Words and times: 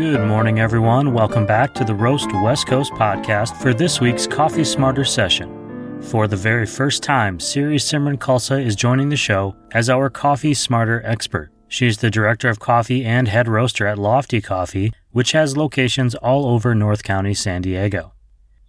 Good 0.00 0.26
morning, 0.26 0.60
everyone. 0.60 1.12
Welcome 1.12 1.44
back 1.44 1.74
to 1.74 1.84
the 1.84 1.94
Roast 1.94 2.30
West 2.42 2.66
Coast 2.66 2.90
podcast 2.94 3.54
for 3.60 3.74
this 3.74 4.00
week's 4.00 4.26
Coffee 4.26 4.64
Smarter 4.64 5.04
session. 5.04 6.00
For 6.00 6.26
the 6.26 6.38
very 6.38 6.64
first 6.64 7.02
time, 7.02 7.38
Siri 7.38 7.76
Simran 7.76 8.16
Khalsa 8.16 8.64
is 8.64 8.74
joining 8.74 9.10
the 9.10 9.16
show 9.18 9.54
as 9.72 9.90
our 9.90 10.08
Coffee 10.08 10.54
Smarter 10.54 11.02
expert. 11.04 11.52
She's 11.68 11.98
the 11.98 12.10
director 12.10 12.48
of 12.48 12.58
coffee 12.58 13.04
and 13.04 13.28
head 13.28 13.46
roaster 13.46 13.86
at 13.86 13.98
Lofty 13.98 14.40
Coffee, 14.40 14.90
which 15.10 15.32
has 15.32 15.58
locations 15.58 16.14
all 16.14 16.46
over 16.46 16.74
North 16.74 17.02
County, 17.02 17.34
San 17.34 17.60
Diego. 17.60 18.14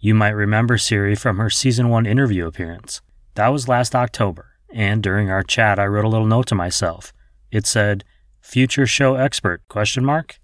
You 0.02 0.14
might 0.14 0.32
remember 0.32 0.78
Siri 0.78 1.16
from 1.16 1.38
her 1.38 1.50
season 1.50 1.88
1 1.88 2.06
interview 2.06 2.46
appearance. 2.46 3.02
That 3.36 3.54
was 3.54 3.70
last 3.70 3.96
October, 3.96 4.48
and 4.74 5.02
during 5.02 5.30
our 5.30 5.44
chat 5.44 5.80
I 5.80 5.86
wrote 5.86 6.04
a 6.04 6.10
little 6.10 6.28
note 6.28 6.48
to 6.48 6.56
myself. 6.56 7.14
It 7.52 7.66
said, 7.66 8.04
"Future 8.42 8.86
show 8.86 9.16
expert?" 9.16 9.62
question 9.70 10.04
mark. 10.04 10.41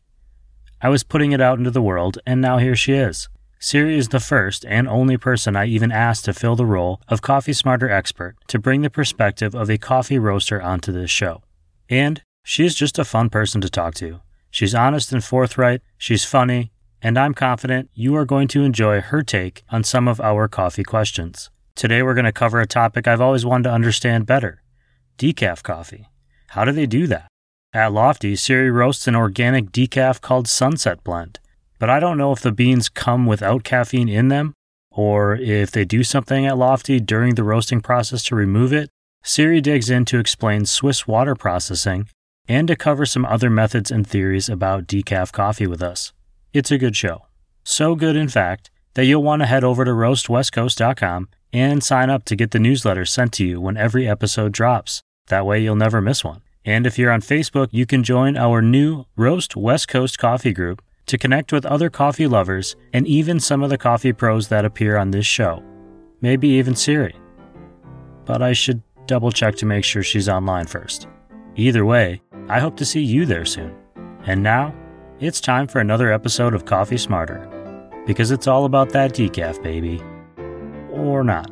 I 0.82 0.90
was 0.90 1.04
putting 1.04 1.32
it 1.32 1.42
out 1.42 1.58
into 1.58 1.72
the 1.72 1.82
world, 1.82 2.20
and 2.26 2.40
now 2.40 2.58
here 2.58 2.76
she 2.76 2.94
is. 2.94 3.30
Siri 3.60 3.98
is 3.98 4.10
the 4.10 4.20
first 4.20 4.64
and 4.68 4.88
only 4.88 5.18
person 5.18 5.56
I 5.56 5.66
even 5.66 5.92
asked 5.92 6.26
to 6.26 6.34
fill 6.34 6.56
the 6.56 6.66
role 6.66 7.02
of 7.08 7.24
Coffee 7.24 7.54
Smarter 7.54 7.90
expert 7.90 8.36
to 8.48 8.60
bring 8.60 8.82
the 8.82 8.90
perspective 8.90 9.56
of 9.56 9.70
a 9.70 9.80
coffee 9.80 10.20
roaster 10.20 10.62
onto 10.62 10.92
this 10.92 11.10
show. 11.10 11.42
And 11.90 12.22
she's 12.44 12.76
just 12.76 13.00
a 13.00 13.06
fun 13.06 13.32
person 13.32 13.60
to 13.62 13.70
talk 13.70 13.96
to. 13.96 14.22
She's 14.52 14.76
honest 14.76 15.12
and 15.12 15.24
forthright, 15.24 15.82
she's 15.98 16.24
funny, 16.24 16.72
and 17.02 17.18
I'm 17.18 17.34
confident 17.34 17.90
you 17.96 18.16
are 18.16 18.26
going 18.26 18.48
to 18.50 18.64
enjoy 18.64 19.02
her 19.02 19.24
take 19.24 19.64
on 19.70 19.84
some 19.84 20.08
of 20.08 20.22
our 20.22 20.48
coffee 20.48 20.84
questions. 20.84 21.50
Today 21.74 22.04
we're 22.04 22.14
going 22.14 22.26
to 22.26 22.32
cover 22.32 22.60
a 22.60 22.68
topic 22.68 23.08
I've 23.08 23.22
always 23.22 23.46
wanted 23.46 23.64
to 23.64 23.74
understand 23.74 24.28
better 24.28 24.62
decaf 25.18 25.64
coffee. 25.64 26.06
How 26.50 26.64
do 26.64 26.72
they 26.72 26.86
do 26.86 27.08
that? 27.08 27.28
At 27.78 27.94
Lofty, 27.94 28.36
Siri 28.36 28.72
roasts 28.72 29.08
an 29.08 29.16
organic 29.16 29.72
decaf 29.72 30.20
called 30.20 30.48
Sunset 30.48 31.04
Blend, 31.04 31.40
but 31.78 31.92
I 31.92 32.00
don't 32.00 32.18
know 32.18 32.32
if 32.32 32.42
the 32.42 32.52
beans 32.52 32.90
come 32.90 33.28
without 33.28 33.64
caffeine 33.64 34.10
in 34.10 34.30
them 34.30 34.56
or 34.90 35.36
if 35.36 35.70
they 35.70 35.86
do 35.86 36.04
something 36.04 36.48
at 36.48 36.58
Lofty 36.58 37.00
during 37.00 37.36
the 37.36 37.44
roasting 37.44 37.82
process 37.82 38.24
to 38.24 38.36
remove 38.36 38.74
it. 38.74 38.90
Siri 39.24 39.62
digs 39.62 39.92
in 39.92 40.06
to 40.06 40.18
explain 40.18 40.66
Swiss 40.66 41.06
water 41.06 41.36
processing 41.36 42.10
and 42.48 42.68
to 42.68 42.76
cover 42.76 43.06
some 43.06 43.26
other 43.26 43.52
methods 43.52 43.92
and 43.92 44.08
theories 44.08 44.50
about 44.50 44.88
decaf 44.88 45.32
coffee 45.32 45.68
with 45.68 45.84
us. 45.84 46.14
It's 46.54 46.72
a 46.72 46.80
good 46.80 46.96
show. 46.96 47.28
So 47.64 47.94
good, 47.94 48.16
in 48.16 48.28
fact, 48.28 48.72
that 48.96 49.06
you'll 49.06 49.22
want 49.22 49.44
to 49.44 49.46
head 49.46 49.64
over 49.64 49.86
to 49.86 49.92
roastwestcoast.com 49.92 51.30
and 51.54 51.84
sign 51.84 52.10
up 52.10 52.26
to 52.26 52.36
get 52.36 52.50
the 52.50 52.60
newsletter 52.60 53.06
sent 53.06 53.34
to 53.34 53.46
you 53.46 53.62
when 53.62 53.78
every 53.78 54.10
episode 54.10 54.52
drops. 54.52 55.04
That 55.28 55.46
way, 55.46 55.62
you'll 55.62 55.76
never 55.76 56.02
miss 56.02 56.24
one. 56.24 56.42
And 56.68 56.86
if 56.86 57.00
you're 57.00 57.12
on 57.12 57.22
Facebook, 57.22 57.70
you 57.72 57.86
can 57.86 58.04
join 58.04 58.36
our 58.36 58.62
new 58.62 59.06
Roast 59.16 59.56
West 59.56 59.88
Coast 59.88 60.20
Coffee 60.20 60.52
group 60.52 60.82
to 61.06 61.18
connect 61.18 61.54
with 61.54 61.66
other 61.66 61.90
coffee 61.90 62.28
lovers 62.28 62.76
and 62.92 63.08
even 63.08 63.40
some 63.40 63.64
of 63.64 63.70
the 63.70 63.78
coffee 63.78 64.12
pros 64.12 64.50
that 64.50 64.66
appear 64.66 64.98
on 64.98 65.12
this 65.12 65.26
show. 65.26 65.64
Maybe 66.20 66.50
even 66.50 66.76
Siri. 66.76 67.16
But 68.26 68.42
I 68.42 68.52
should 68.52 68.82
double 69.06 69.32
check 69.32 69.56
to 69.56 69.66
make 69.66 69.86
sure 69.86 70.04
she's 70.04 70.28
online 70.28 70.66
first. 70.66 71.08
Either 71.56 71.86
way, 71.86 72.22
I 72.50 72.60
hope 72.60 72.76
to 72.78 72.86
see 72.86 73.02
you 73.02 73.26
there 73.26 73.46
soon. 73.46 73.74
And 74.26 74.44
now, 74.44 74.76
it's 75.22 75.40
time 75.40 75.68
for 75.68 75.80
another 75.80 76.12
episode 76.12 76.54
of 76.54 76.66
Coffee 76.66 76.98
Smarter. 76.98 77.48
Because 78.06 78.30
it's 78.30 78.46
all 78.46 78.66
about 78.66 78.90
that 78.90 79.14
decaf, 79.14 79.64
baby. 79.64 80.02
Or 80.92 81.24
not. 81.24 81.50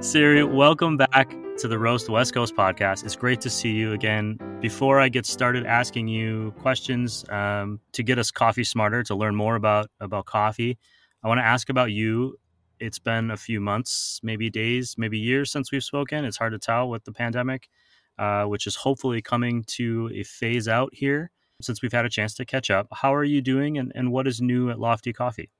Siri, 0.00 0.44
welcome 0.44 0.98
back 0.98 1.34
to 1.56 1.68
the 1.68 1.78
Roast 1.78 2.10
West 2.10 2.34
Coast 2.34 2.54
podcast. 2.54 3.04
It's 3.04 3.16
great 3.16 3.40
to 3.40 3.50
see 3.50 3.72
you 3.72 3.92
again. 3.92 4.38
Before 4.60 5.00
I 5.00 5.08
get 5.08 5.24
started 5.24 5.64
asking 5.64 6.06
you 6.06 6.52
questions 6.60 7.24
um, 7.30 7.80
to 7.92 8.02
get 8.02 8.18
us 8.18 8.30
coffee 8.30 8.62
smarter, 8.62 9.02
to 9.04 9.14
learn 9.14 9.34
more 9.34 9.56
about 9.56 9.90
about 9.98 10.26
coffee, 10.26 10.78
I 11.24 11.28
want 11.28 11.38
to 11.38 11.44
ask 11.44 11.70
about 11.70 11.92
you. 11.92 12.38
It's 12.78 12.98
been 12.98 13.30
a 13.30 13.38
few 13.38 13.58
months, 13.58 14.20
maybe 14.22 14.50
days, 14.50 14.96
maybe 14.98 15.18
years 15.18 15.50
since 15.50 15.72
we've 15.72 15.82
spoken. 15.82 16.26
It's 16.26 16.36
hard 16.36 16.52
to 16.52 16.58
tell 16.58 16.90
with 16.90 17.04
the 17.04 17.12
pandemic, 17.12 17.68
uh, 18.18 18.44
which 18.44 18.66
is 18.66 18.76
hopefully 18.76 19.22
coming 19.22 19.64
to 19.68 20.10
a 20.14 20.24
phase 20.24 20.68
out 20.68 20.90
here 20.92 21.30
since 21.62 21.80
we've 21.80 21.92
had 21.92 22.04
a 22.04 22.10
chance 22.10 22.34
to 22.34 22.44
catch 22.44 22.70
up. 22.70 22.86
How 22.92 23.14
are 23.14 23.24
you 23.24 23.40
doing, 23.40 23.78
and, 23.78 23.92
and 23.94 24.12
what 24.12 24.28
is 24.28 24.42
new 24.42 24.68
at 24.70 24.78
Lofty 24.78 25.14
Coffee? 25.14 25.50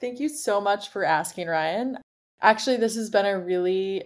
Thank 0.00 0.20
you 0.20 0.30
so 0.30 0.58
much 0.58 0.88
for 0.88 1.04
asking, 1.04 1.48
Ryan. 1.48 1.98
Actually, 2.40 2.76
this 2.76 2.94
has 2.94 3.10
been 3.10 3.26
a 3.26 3.38
really 3.38 4.04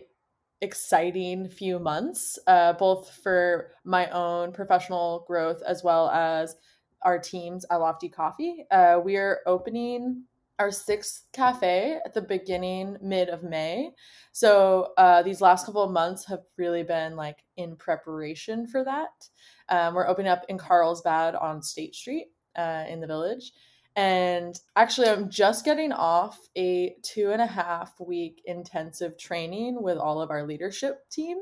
exciting 0.62 1.48
few 1.48 1.78
months, 1.78 2.38
uh, 2.46 2.72
both 2.72 3.10
for 3.22 3.72
my 3.84 4.08
own 4.10 4.52
professional 4.52 5.24
growth 5.26 5.60
as 5.66 5.82
well 5.82 6.08
as 6.10 6.56
our 7.02 7.18
teams 7.18 7.66
at 7.70 7.76
Lofty 7.76 8.08
Coffee. 8.08 8.64
Uh, 8.70 9.00
we 9.04 9.16
are 9.16 9.40
opening 9.46 10.24
our 10.58 10.70
sixth 10.70 11.24
cafe 11.32 11.98
at 12.04 12.14
the 12.14 12.22
beginning 12.22 12.96
mid 13.02 13.28
of 13.28 13.42
May. 13.42 13.90
So 14.30 14.92
uh, 14.96 15.22
these 15.22 15.40
last 15.40 15.66
couple 15.66 15.82
of 15.82 15.90
months 15.90 16.24
have 16.26 16.42
really 16.56 16.84
been 16.84 17.16
like 17.16 17.38
in 17.56 17.76
preparation 17.76 18.66
for 18.66 18.84
that. 18.84 19.28
Um, 19.68 19.94
we're 19.94 20.06
opening 20.06 20.30
up 20.30 20.44
in 20.48 20.58
Carlsbad 20.58 21.34
on 21.34 21.62
State 21.62 21.94
Street 21.94 22.28
uh, 22.56 22.84
in 22.88 23.00
the 23.00 23.06
village. 23.06 23.52
And 23.94 24.58
actually, 24.74 25.08
I'm 25.08 25.28
just 25.28 25.64
getting 25.64 25.92
off 25.92 26.38
a 26.56 26.96
two 27.02 27.30
and 27.30 27.42
a 27.42 27.46
half 27.46 27.92
week 28.00 28.42
intensive 28.46 29.18
training 29.18 29.82
with 29.82 29.98
all 29.98 30.20
of 30.22 30.30
our 30.30 30.46
leadership 30.46 31.08
team, 31.10 31.38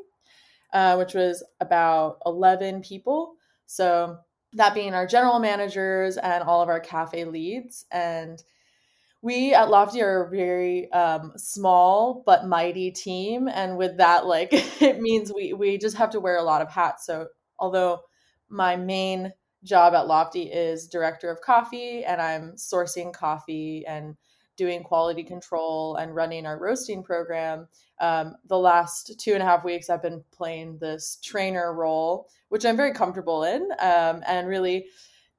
uh, 0.72 0.96
which 0.96 1.14
was 1.14 1.44
about 1.60 2.18
11 2.26 2.82
people. 2.82 3.34
So, 3.66 4.18
that 4.54 4.74
being 4.74 4.94
our 4.94 5.06
general 5.06 5.38
managers 5.38 6.16
and 6.16 6.42
all 6.42 6.60
of 6.60 6.68
our 6.68 6.80
cafe 6.80 7.24
leads. 7.24 7.86
And 7.92 8.42
we 9.22 9.54
at 9.54 9.70
Lofty 9.70 10.02
are 10.02 10.24
a 10.24 10.30
very 10.30 10.90
um, 10.92 11.32
small 11.36 12.22
but 12.24 12.46
mighty 12.46 12.90
team. 12.90 13.48
And 13.48 13.76
with 13.76 13.98
that, 13.98 14.26
like, 14.26 14.50
it 14.82 15.00
means 15.00 15.32
we, 15.34 15.52
we 15.52 15.78
just 15.78 15.96
have 15.96 16.10
to 16.10 16.20
wear 16.20 16.36
a 16.38 16.42
lot 16.42 16.62
of 16.62 16.70
hats. 16.70 17.06
So, 17.06 17.28
although 17.58 18.00
my 18.48 18.76
main 18.76 19.32
job 19.64 19.94
at 19.94 20.06
Lofty 20.06 20.44
is 20.44 20.88
director 20.88 21.30
of 21.30 21.40
coffee, 21.40 22.04
and 22.04 22.20
I'm 22.20 22.52
sourcing 22.52 23.12
coffee 23.12 23.84
and 23.86 24.16
doing 24.56 24.82
quality 24.82 25.22
control 25.22 25.96
and 25.96 26.14
running 26.14 26.44
our 26.46 26.58
roasting 26.58 27.02
program. 27.02 27.66
Um, 28.00 28.36
the 28.46 28.58
last 28.58 29.18
two 29.18 29.32
and 29.32 29.42
a 29.42 29.46
half 29.46 29.64
weeks, 29.64 29.88
I've 29.88 30.02
been 30.02 30.22
playing 30.32 30.78
this 30.78 31.18
trainer 31.22 31.72
role, 31.74 32.28
which 32.48 32.66
I'm 32.66 32.76
very 32.76 32.92
comfortable 32.92 33.44
in, 33.44 33.70
um, 33.80 34.22
and 34.26 34.48
really 34.48 34.86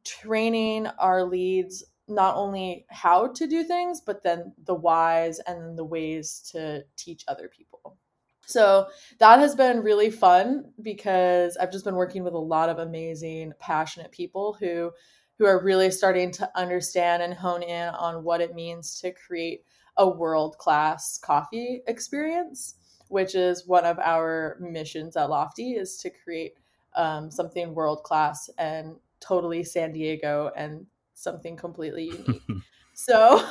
training 0.04 0.88
our 0.98 1.24
leads 1.24 1.84
not 2.08 2.36
only 2.36 2.86
how 2.90 3.28
to 3.28 3.48
do 3.48 3.64
things, 3.64 4.02
but 4.02 4.24
then 4.24 4.54
the 4.66 4.76
whys 4.76 5.40
and 5.48 5.78
the 5.78 5.86
ways 5.86 6.42
to 6.52 6.84
teach 6.98 7.24
other 7.28 7.48
people. 7.48 7.98
So 8.48 8.88
that 9.20 9.40
has 9.40 9.56
been 9.56 9.82
really 9.82 10.10
fun 10.10 10.66
because 10.82 11.58
I've 11.58 11.72
just 11.72 11.86
been 11.86 11.96
working 11.96 12.24
with 12.24 12.34
a 12.34 12.40
lot 12.40 12.70
of 12.70 12.80
amazing, 12.80 13.54
passionate 13.60 14.12
people 14.12 14.58
who 14.60 14.92
who 15.38 15.46
are 15.46 15.64
really 15.64 15.90
starting 15.90 16.32
to 16.32 16.48
understand 16.56 17.24
and 17.24 17.34
hone 17.34 17.64
in 17.64 17.90
on 17.96 18.24
what 18.24 18.42
it 18.42 18.54
means 18.54 19.00
to 19.00 19.12
create 19.12 19.64
a 19.98 20.08
world-class 20.08 21.18
coffee 21.18 21.82
experience, 21.88 22.76
which 23.08 23.34
is 23.34 23.68
one 23.68 23.84
of 23.84 23.98
our 23.98 24.58
missions 24.60 25.18
at 25.18 25.32
Lofty 25.32 25.72
is 25.72 25.98
to 25.98 26.12
create 26.12 26.54
um, 26.96 27.32
something 27.32 27.74
world-class 27.74 28.52
and 28.60 28.96
totally 29.20 29.64
San 29.64 29.92
Diego 29.94 30.52
and 30.56 30.86
something 31.16 31.56
completely 31.56 32.06
unique. 32.06 32.42
so 32.94 33.44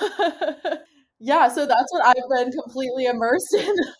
yeah, 1.18 1.48
so 1.48 1.66
that's 1.66 1.92
what 1.92 2.04
I've 2.04 2.30
been 2.36 2.52
completely 2.52 3.06
immersed 3.06 3.54
in 3.54 3.74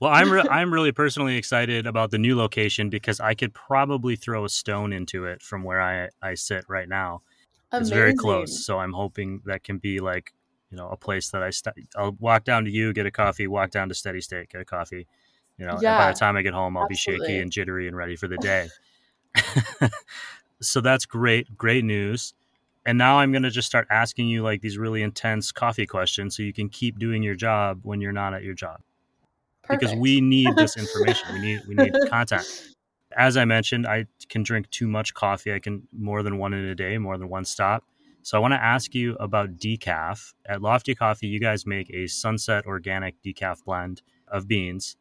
well, 0.00 0.12
I'm 0.12 0.30
re- 0.30 0.46
I'm 0.50 0.72
really 0.72 0.92
personally 0.92 1.36
excited 1.36 1.86
about 1.86 2.10
the 2.10 2.18
new 2.18 2.36
location 2.36 2.90
because 2.90 3.20
I 3.20 3.34
could 3.34 3.54
probably 3.54 4.16
throw 4.16 4.44
a 4.44 4.48
stone 4.48 4.92
into 4.92 5.24
it 5.24 5.42
from 5.42 5.62
where 5.62 5.80
I 5.80 6.08
I 6.22 6.34
sit 6.34 6.64
right 6.68 6.88
now. 6.88 7.22
Amazing. 7.72 7.82
It's 7.82 7.90
very 7.90 8.14
close, 8.14 8.64
so 8.64 8.78
I'm 8.78 8.92
hoping 8.92 9.42
that 9.44 9.64
can 9.64 9.78
be 9.78 10.00
like 10.00 10.32
you 10.70 10.76
know 10.76 10.88
a 10.88 10.96
place 10.96 11.30
that 11.30 11.42
I 11.42 11.50
st- 11.50 11.76
I'll 11.96 12.16
walk 12.18 12.44
down 12.44 12.64
to 12.64 12.70
you, 12.70 12.92
get 12.92 13.06
a 13.06 13.10
coffee, 13.10 13.46
walk 13.46 13.70
down 13.70 13.88
to 13.88 13.94
Steady 13.94 14.20
State, 14.20 14.50
get 14.50 14.60
a 14.60 14.64
coffee. 14.64 15.06
You 15.58 15.66
know, 15.66 15.78
yeah, 15.80 15.96
by 15.96 16.12
the 16.12 16.18
time 16.18 16.36
I 16.36 16.42
get 16.42 16.54
home, 16.54 16.76
I'll 16.76 16.84
absolutely. 16.84 17.26
be 17.26 17.28
shaky 17.28 17.40
and 17.40 17.50
jittery 17.50 17.88
and 17.88 17.96
ready 17.96 18.16
for 18.16 18.28
the 18.28 18.36
day. 18.38 18.68
so 20.60 20.80
that's 20.80 21.06
great, 21.06 21.56
great 21.56 21.84
news. 21.84 22.34
And 22.86 22.96
now 22.96 23.18
I'm 23.18 23.32
going 23.32 23.42
to 23.42 23.50
just 23.50 23.66
start 23.66 23.88
asking 23.90 24.28
you 24.28 24.42
like 24.42 24.60
these 24.60 24.78
really 24.78 25.02
intense 25.02 25.50
coffee 25.50 25.86
questions 25.86 26.36
so 26.36 26.44
you 26.44 26.52
can 26.52 26.68
keep 26.68 26.98
doing 27.00 27.22
your 27.22 27.34
job 27.34 27.80
when 27.82 28.00
you're 28.00 28.12
not 28.12 28.32
at 28.32 28.44
your 28.44 28.54
job. 28.54 28.80
Perfect. 29.64 29.80
Because 29.80 29.96
we 29.96 30.20
need 30.20 30.54
this 30.56 30.76
information. 30.78 31.34
we 31.34 31.40
need 31.40 31.60
we 31.66 31.74
need 31.74 31.92
content. 32.08 32.44
As 33.16 33.36
I 33.36 33.44
mentioned, 33.44 33.86
I 33.86 34.06
can 34.28 34.44
drink 34.44 34.70
too 34.70 34.86
much 34.86 35.14
coffee. 35.14 35.52
I 35.52 35.58
can 35.58 35.82
more 35.92 36.22
than 36.22 36.38
one 36.38 36.54
in 36.54 36.64
a 36.64 36.74
day, 36.76 36.96
more 36.98 37.18
than 37.18 37.28
one 37.28 37.44
stop. 37.44 37.84
So 38.22 38.36
I 38.36 38.40
want 38.40 38.54
to 38.54 38.62
ask 38.62 38.94
you 38.94 39.16
about 39.16 39.56
decaf. 39.56 40.34
At 40.46 40.62
Lofty 40.62 40.94
Coffee, 40.94 41.26
you 41.26 41.40
guys 41.40 41.66
make 41.66 41.90
a 41.90 42.06
sunset 42.06 42.66
organic 42.66 43.14
decaf 43.22 43.64
blend 43.64 44.02
of 44.28 44.46
beans. 44.46 44.96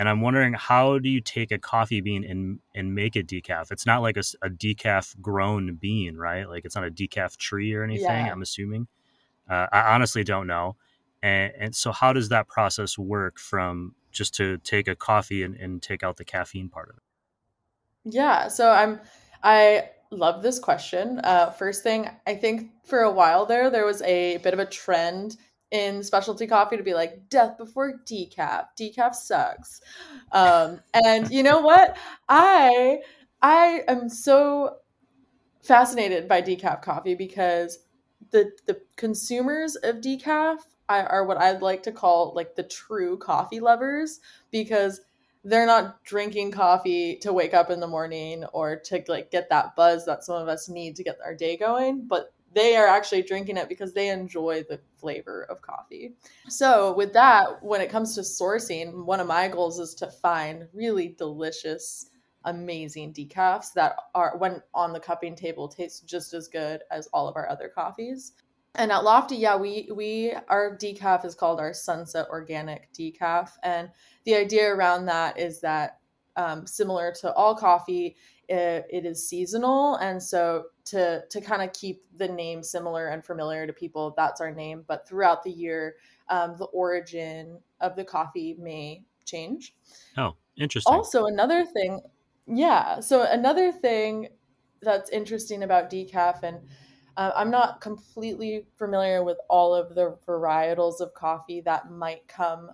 And 0.00 0.08
I'm 0.08 0.22
wondering 0.22 0.54
how 0.54 0.98
do 0.98 1.10
you 1.10 1.20
take 1.20 1.52
a 1.52 1.58
coffee 1.58 2.00
bean 2.00 2.24
and 2.24 2.58
and 2.74 2.94
make 2.94 3.16
it 3.16 3.26
decaf? 3.26 3.70
It's 3.70 3.84
not 3.84 4.00
like 4.00 4.16
a, 4.16 4.22
a 4.42 4.48
decaf 4.48 5.20
grown 5.20 5.74
bean, 5.74 6.16
right? 6.16 6.48
Like 6.48 6.64
it's 6.64 6.74
not 6.74 6.86
a 6.86 6.90
decaf 6.90 7.36
tree 7.36 7.74
or 7.74 7.84
anything. 7.84 8.06
Yeah. 8.06 8.32
I'm 8.32 8.40
assuming. 8.40 8.88
Uh, 9.46 9.66
I 9.70 9.92
honestly 9.94 10.24
don't 10.24 10.46
know. 10.46 10.76
And, 11.22 11.52
and 11.58 11.76
so, 11.76 11.92
how 11.92 12.14
does 12.14 12.30
that 12.30 12.48
process 12.48 12.96
work 12.96 13.38
from 13.38 13.94
just 14.10 14.34
to 14.36 14.56
take 14.58 14.88
a 14.88 14.96
coffee 14.96 15.42
and, 15.42 15.54
and 15.54 15.82
take 15.82 16.02
out 16.02 16.16
the 16.16 16.24
caffeine 16.24 16.70
part 16.70 16.88
of 16.88 16.96
it? 16.96 18.14
Yeah. 18.14 18.48
So 18.48 18.70
I'm 18.70 19.00
I 19.42 19.90
love 20.10 20.42
this 20.42 20.58
question. 20.58 21.20
Uh, 21.22 21.50
first 21.50 21.82
thing, 21.82 22.08
I 22.26 22.36
think 22.36 22.70
for 22.86 23.00
a 23.00 23.10
while 23.10 23.44
there, 23.44 23.68
there 23.68 23.84
was 23.84 24.00
a 24.00 24.38
bit 24.38 24.54
of 24.54 24.60
a 24.60 24.66
trend 24.66 25.36
in 25.70 26.02
specialty 26.02 26.46
coffee 26.46 26.76
to 26.76 26.82
be 26.82 26.94
like 26.94 27.28
death 27.28 27.56
before 27.56 28.00
decaf. 28.04 28.66
Decaf 28.78 29.14
sucks. 29.14 29.80
Um, 30.32 30.80
and 30.92 31.30
you 31.30 31.42
know 31.42 31.60
what? 31.60 31.96
I 32.28 33.00
i 33.42 33.82
am 33.88 34.08
so 34.08 34.76
fascinated 35.62 36.28
by 36.28 36.42
decaf 36.42 36.82
coffee 36.82 37.14
because 37.14 37.78
the 38.30 38.50
the 38.66 38.80
consumers 38.96 39.76
of 39.76 39.96
decaf 39.96 40.58
are 40.88 41.24
what 41.24 41.38
i'd 41.38 41.62
like 41.62 41.82
to 41.82 41.92
call 41.92 42.32
like 42.34 42.56
the 42.56 42.62
true 42.64 43.16
coffee 43.16 43.60
lovers 43.60 44.20
because 44.50 45.00
they're 45.44 45.66
not 45.66 46.02
drinking 46.04 46.50
coffee 46.50 47.16
to 47.16 47.32
wake 47.32 47.54
up 47.54 47.70
in 47.70 47.80
the 47.80 47.86
morning 47.86 48.44
or 48.52 48.76
to 48.76 49.02
like 49.08 49.30
get 49.30 49.48
that 49.48 49.74
buzz 49.76 50.04
that 50.04 50.24
some 50.24 50.36
of 50.36 50.48
us 50.48 50.68
need 50.68 50.96
to 50.96 51.04
get 51.04 51.16
our 51.24 51.34
day 51.34 51.56
going 51.56 52.04
but 52.06 52.32
they 52.52 52.76
are 52.76 52.86
actually 52.86 53.22
drinking 53.22 53.56
it 53.56 53.68
because 53.68 53.92
they 53.92 54.08
enjoy 54.08 54.64
the 54.68 54.80
flavor 54.96 55.46
of 55.48 55.62
coffee. 55.62 56.14
So, 56.48 56.94
with 56.94 57.12
that, 57.12 57.62
when 57.62 57.80
it 57.80 57.90
comes 57.90 58.14
to 58.14 58.22
sourcing, 58.22 59.04
one 59.04 59.20
of 59.20 59.26
my 59.26 59.48
goals 59.48 59.78
is 59.78 59.94
to 59.96 60.10
find 60.10 60.66
really 60.72 61.14
delicious, 61.16 62.10
amazing 62.44 63.12
decafs 63.12 63.72
that 63.74 63.96
are, 64.14 64.36
when 64.38 64.62
on 64.74 64.92
the 64.92 65.00
cupping 65.00 65.36
table, 65.36 65.68
taste 65.68 66.06
just 66.06 66.34
as 66.34 66.48
good 66.48 66.82
as 66.90 67.06
all 67.12 67.28
of 67.28 67.36
our 67.36 67.48
other 67.48 67.68
coffees. 67.68 68.32
And 68.76 68.92
at 68.92 69.04
Lofty, 69.04 69.36
yeah, 69.36 69.56
we 69.56 69.90
we 69.92 70.32
our 70.48 70.76
decaf 70.76 71.24
is 71.24 71.34
called 71.34 71.58
our 71.58 71.74
Sunset 71.74 72.26
Organic 72.30 72.92
Decaf, 72.92 73.50
and 73.64 73.90
the 74.24 74.36
idea 74.36 74.72
around 74.72 75.06
that 75.06 75.38
is 75.38 75.60
that 75.60 75.98
um, 76.36 76.66
similar 76.66 77.12
to 77.20 77.32
all 77.34 77.56
coffee, 77.56 78.16
it, 78.48 78.86
it 78.90 79.04
is 79.06 79.28
seasonal 79.28 79.96
and 79.96 80.22
so 80.22 80.64
to 80.90 81.22
to 81.28 81.40
kind 81.40 81.62
of 81.62 81.72
keep 81.72 82.04
the 82.16 82.28
name 82.28 82.62
similar 82.62 83.08
and 83.08 83.24
familiar 83.24 83.66
to 83.66 83.72
people 83.72 84.14
that's 84.16 84.40
our 84.40 84.52
name. 84.52 84.84
But 84.86 85.08
throughout 85.08 85.42
the 85.42 85.50
year 85.50 85.96
um, 86.28 86.56
the 86.58 86.66
origin 86.66 87.58
of 87.80 87.96
the 87.96 88.04
coffee 88.04 88.56
may 88.58 89.04
change. 89.24 89.74
Oh 90.16 90.36
interesting. 90.56 90.94
Also 90.94 91.26
another 91.26 91.64
thing 91.64 92.00
yeah 92.52 93.00
so 93.00 93.22
another 93.22 93.70
thing 93.70 94.28
that's 94.82 95.10
interesting 95.10 95.62
about 95.62 95.90
decaf 95.90 96.42
and 96.42 96.58
uh, 97.16 97.30
i'm 97.36 97.50
not 97.50 97.80
completely 97.80 98.66
familiar 98.76 99.22
with 99.22 99.38
all 99.48 99.74
of 99.74 99.94
the 99.94 100.16
varietals 100.26 101.00
of 101.00 101.14
coffee 101.14 101.60
that 101.60 101.90
might 101.90 102.26
come 102.26 102.70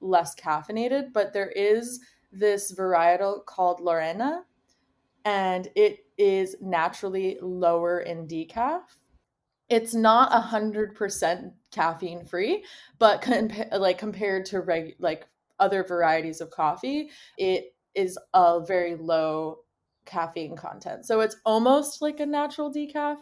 less 0.00 0.34
caffeinated 0.34 1.12
but 1.12 1.32
there 1.32 1.50
is 1.50 2.00
this 2.32 2.72
varietal 2.72 3.44
called 3.44 3.80
Laurina 3.80 4.44
and 5.24 5.68
it 5.76 6.06
is 6.20 6.54
naturally 6.60 7.38
lower 7.40 8.00
in 8.00 8.28
decaf. 8.28 8.82
It's 9.70 9.94
not 9.94 10.34
a 10.34 10.40
hundred 10.40 10.94
percent 10.94 11.54
caffeine 11.72 12.26
free, 12.26 12.64
but 12.98 13.22
compa- 13.22 13.78
like 13.78 13.98
compared 13.98 14.44
to 14.46 14.60
reg- 14.60 14.96
like 14.98 15.26
other 15.58 15.82
varieties 15.82 16.40
of 16.40 16.50
coffee, 16.50 17.10
it 17.38 17.74
is 17.94 18.18
a 18.34 18.60
very 18.60 18.96
low 18.96 19.60
caffeine 20.04 20.56
content. 20.56 21.06
So 21.06 21.20
it's 21.20 21.36
almost 21.44 22.02
like 22.02 22.20
a 22.20 22.26
natural 22.26 22.72
decaf. 22.72 23.18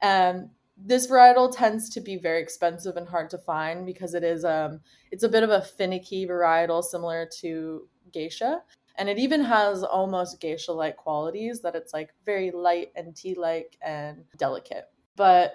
And 0.00 0.50
this 0.76 1.06
varietal 1.06 1.54
tends 1.56 1.88
to 1.90 2.00
be 2.00 2.16
very 2.16 2.42
expensive 2.42 2.96
and 2.96 3.08
hard 3.08 3.30
to 3.30 3.38
find 3.38 3.86
because 3.86 4.14
it 4.14 4.24
is 4.24 4.44
um 4.44 4.80
it's 5.10 5.22
a 5.22 5.28
bit 5.28 5.42
of 5.42 5.50
a 5.50 5.62
finicky 5.62 6.26
varietal 6.26 6.82
similar 6.82 7.28
to 7.40 7.88
geisha 8.12 8.62
and 8.96 9.08
it 9.08 9.18
even 9.18 9.42
has 9.42 9.82
almost 9.82 10.40
geisha 10.40 10.72
like 10.72 10.96
qualities 10.96 11.60
that 11.60 11.74
it's 11.74 11.92
like 11.92 12.10
very 12.24 12.50
light 12.50 12.88
and 12.94 13.14
tea 13.14 13.34
like 13.34 13.76
and 13.82 14.24
delicate. 14.36 14.84
But 15.16 15.54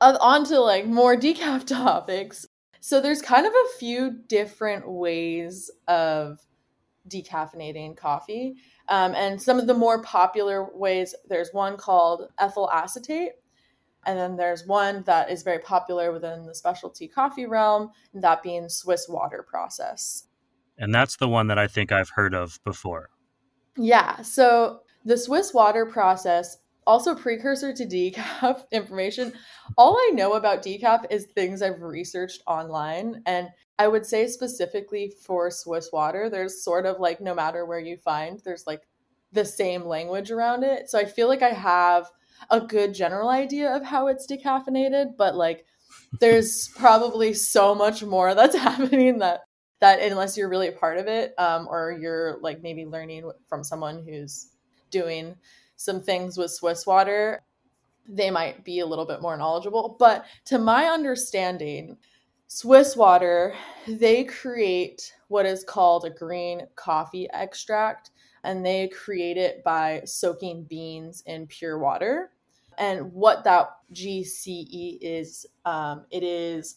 on 0.00 0.44
to 0.46 0.60
like 0.60 0.86
more 0.86 1.16
decaf 1.20 1.66
topics. 1.66 2.46
So 2.80 3.00
there's 3.00 3.22
kind 3.22 3.46
of 3.46 3.52
a 3.52 3.78
few 3.78 4.22
different 4.28 4.88
ways 4.88 5.70
of 5.88 6.38
decaffeinating 7.08 7.96
coffee. 7.96 8.54
Um, 8.88 9.14
and 9.14 9.40
some 9.40 9.58
of 9.58 9.66
the 9.66 9.74
more 9.74 10.02
popular 10.02 10.68
ways 10.74 11.14
there's 11.28 11.52
one 11.52 11.76
called 11.76 12.28
ethyl 12.38 12.70
acetate 12.70 13.32
and 14.08 14.18
then 14.18 14.36
there's 14.36 14.66
one 14.66 15.02
that 15.02 15.30
is 15.30 15.42
very 15.42 15.58
popular 15.58 16.12
within 16.12 16.46
the 16.46 16.54
specialty 16.54 17.08
coffee 17.08 17.44
realm, 17.44 17.90
that 18.14 18.42
being 18.42 18.68
Swiss 18.68 19.06
water 19.06 19.44
process. 19.46 20.24
And 20.78 20.94
that's 20.94 21.16
the 21.16 21.28
one 21.28 21.48
that 21.48 21.58
I 21.58 21.66
think 21.66 21.92
I've 21.92 22.10
heard 22.10 22.34
of 22.34 22.60
before. 22.64 23.10
Yeah. 23.76 24.22
So 24.22 24.80
the 25.04 25.16
Swiss 25.16 25.52
water 25.52 25.86
process, 25.86 26.56
also 26.86 27.14
precursor 27.14 27.72
to 27.72 27.84
decaf 27.86 28.64
information. 28.72 29.32
All 29.76 29.96
I 29.96 30.10
know 30.14 30.34
about 30.34 30.62
decaf 30.62 31.04
is 31.10 31.26
things 31.26 31.62
I've 31.62 31.82
researched 31.82 32.42
online. 32.46 33.22
And 33.26 33.48
I 33.78 33.88
would 33.88 34.06
say 34.06 34.26
specifically 34.26 35.12
for 35.24 35.50
Swiss 35.50 35.90
water, 35.92 36.28
there's 36.28 36.64
sort 36.64 36.86
of 36.86 36.98
like 36.98 37.20
no 37.20 37.34
matter 37.34 37.64
where 37.64 37.78
you 37.78 37.96
find, 37.96 38.40
there's 38.44 38.66
like 38.66 38.82
the 39.32 39.44
same 39.44 39.84
language 39.84 40.30
around 40.30 40.64
it. 40.64 40.88
So 40.88 40.98
I 40.98 41.04
feel 41.04 41.28
like 41.28 41.42
I 41.42 41.50
have 41.50 42.06
a 42.50 42.60
good 42.60 42.94
general 42.94 43.28
idea 43.28 43.74
of 43.74 43.84
how 43.84 44.06
it's 44.08 44.26
decaffeinated, 44.26 45.16
but 45.16 45.36
like 45.36 45.64
there's 46.20 46.68
probably 46.76 47.34
so 47.34 47.74
much 47.74 48.02
more 48.02 48.34
that's 48.34 48.56
happening 48.68 49.18
that 49.18 49.40
that 49.80 50.00
unless 50.00 50.36
you're 50.36 50.48
really 50.48 50.68
a 50.68 50.72
part 50.72 50.98
of 50.98 51.06
it 51.06 51.34
um, 51.38 51.66
or 51.70 51.92
you're 51.92 52.38
like 52.40 52.62
maybe 52.62 52.84
learning 52.84 53.30
from 53.48 53.62
someone 53.62 54.04
who's 54.04 54.50
doing 54.90 55.36
some 55.76 56.00
things 56.00 56.36
with 56.36 56.50
swiss 56.50 56.86
water 56.86 57.42
they 58.08 58.30
might 58.30 58.64
be 58.64 58.80
a 58.80 58.86
little 58.86 59.04
bit 59.04 59.20
more 59.20 59.36
knowledgeable. 59.36 59.96
But 59.98 60.24
to 60.46 60.58
my 60.58 60.86
understanding 60.86 61.98
swiss 62.50 62.96
water 62.96 63.54
they 63.86 64.24
create 64.24 65.12
what 65.28 65.44
is 65.44 65.62
called 65.62 66.06
a 66.06 66.10
green 66.10 66.62
coffee 66.76 67.28
extract 67.34 68.10
and 68.44 68.64
they 68.64 68.88
create 68.88 69.36
it 69.36 69.62
by 69.62 70.00
soaking 70.06 70.64
beans 70.64 71.22
in 71.26 71.46
pure 71.46 71.78
water. 71.78 72.30
And 72.78 73.12
what 73.12 73.44
that 73.44 73.68
gce 73.92 74.98
is 75.02 75.44
um, 75.66 76.06
it 76.10 76.22
is 76.22 76.76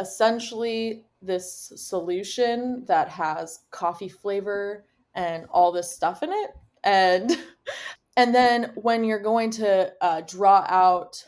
essentially 0.00 1.04
this 1.22 1.72
solution 1.76 2.84
that 2.86 3.08
has 3.08 3.60
coffee 3.70 4.08
flavor 4.08 4.86
and 5.14 5.46
all 5.50 5.70
this 5.70 5.92
stuff 5.92 6.22
in 6.22 6.32
it. 6.32 6.50
And 6.82 7.36
and 8.16 8.34
then 8.34 8.72
when 8.74 9.04
you're 9.04 9.22
going 9.22 9.50
to 9.50 9.92
uh, 10.00 10.22
draw 10.22 10.64
out 10.68 11.24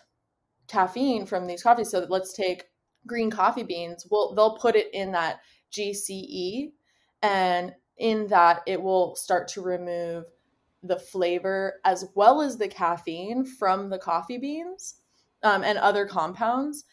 caffeine 0.69 1.26
from 1.26 1.47
these 1.47 1.62
coffees 1.62 1.91
so 1.91 2.07
let's 2.09 2.33
take 2.33 2.64
green 3.07 3.31
coffee 3.31 3.62
beans 3.62 4.07
well 4.11 4.33
they'll 4.35 4.57
put 4.57 4.75
it 4.75 4.88
in 4.95 5.12
that 5.12 5.41
gce 5.71 6.73
and 7.21 7.75
in 7.99 8.26
that 8.29 8.62
it 8.67 8.81
will 8.81 9.14
start 9.14 9.49
to 9.49 9.61
remove 9.61 10.25
the 10.83 10.99
flavor 10.99 11.75
as 11.85 12.07
well 12.14 12.41
as 12.41 12.57
the 12.57 12.69
caffeine 12.69 13.45
from 13.45 13.91
the 13.91 13.99
coffee 13.99 14.38
beans 14.38 14.95
um, 15.43 15.62
and 15.62 15.79
other 15.79 16.07
compounds 16.07 16.85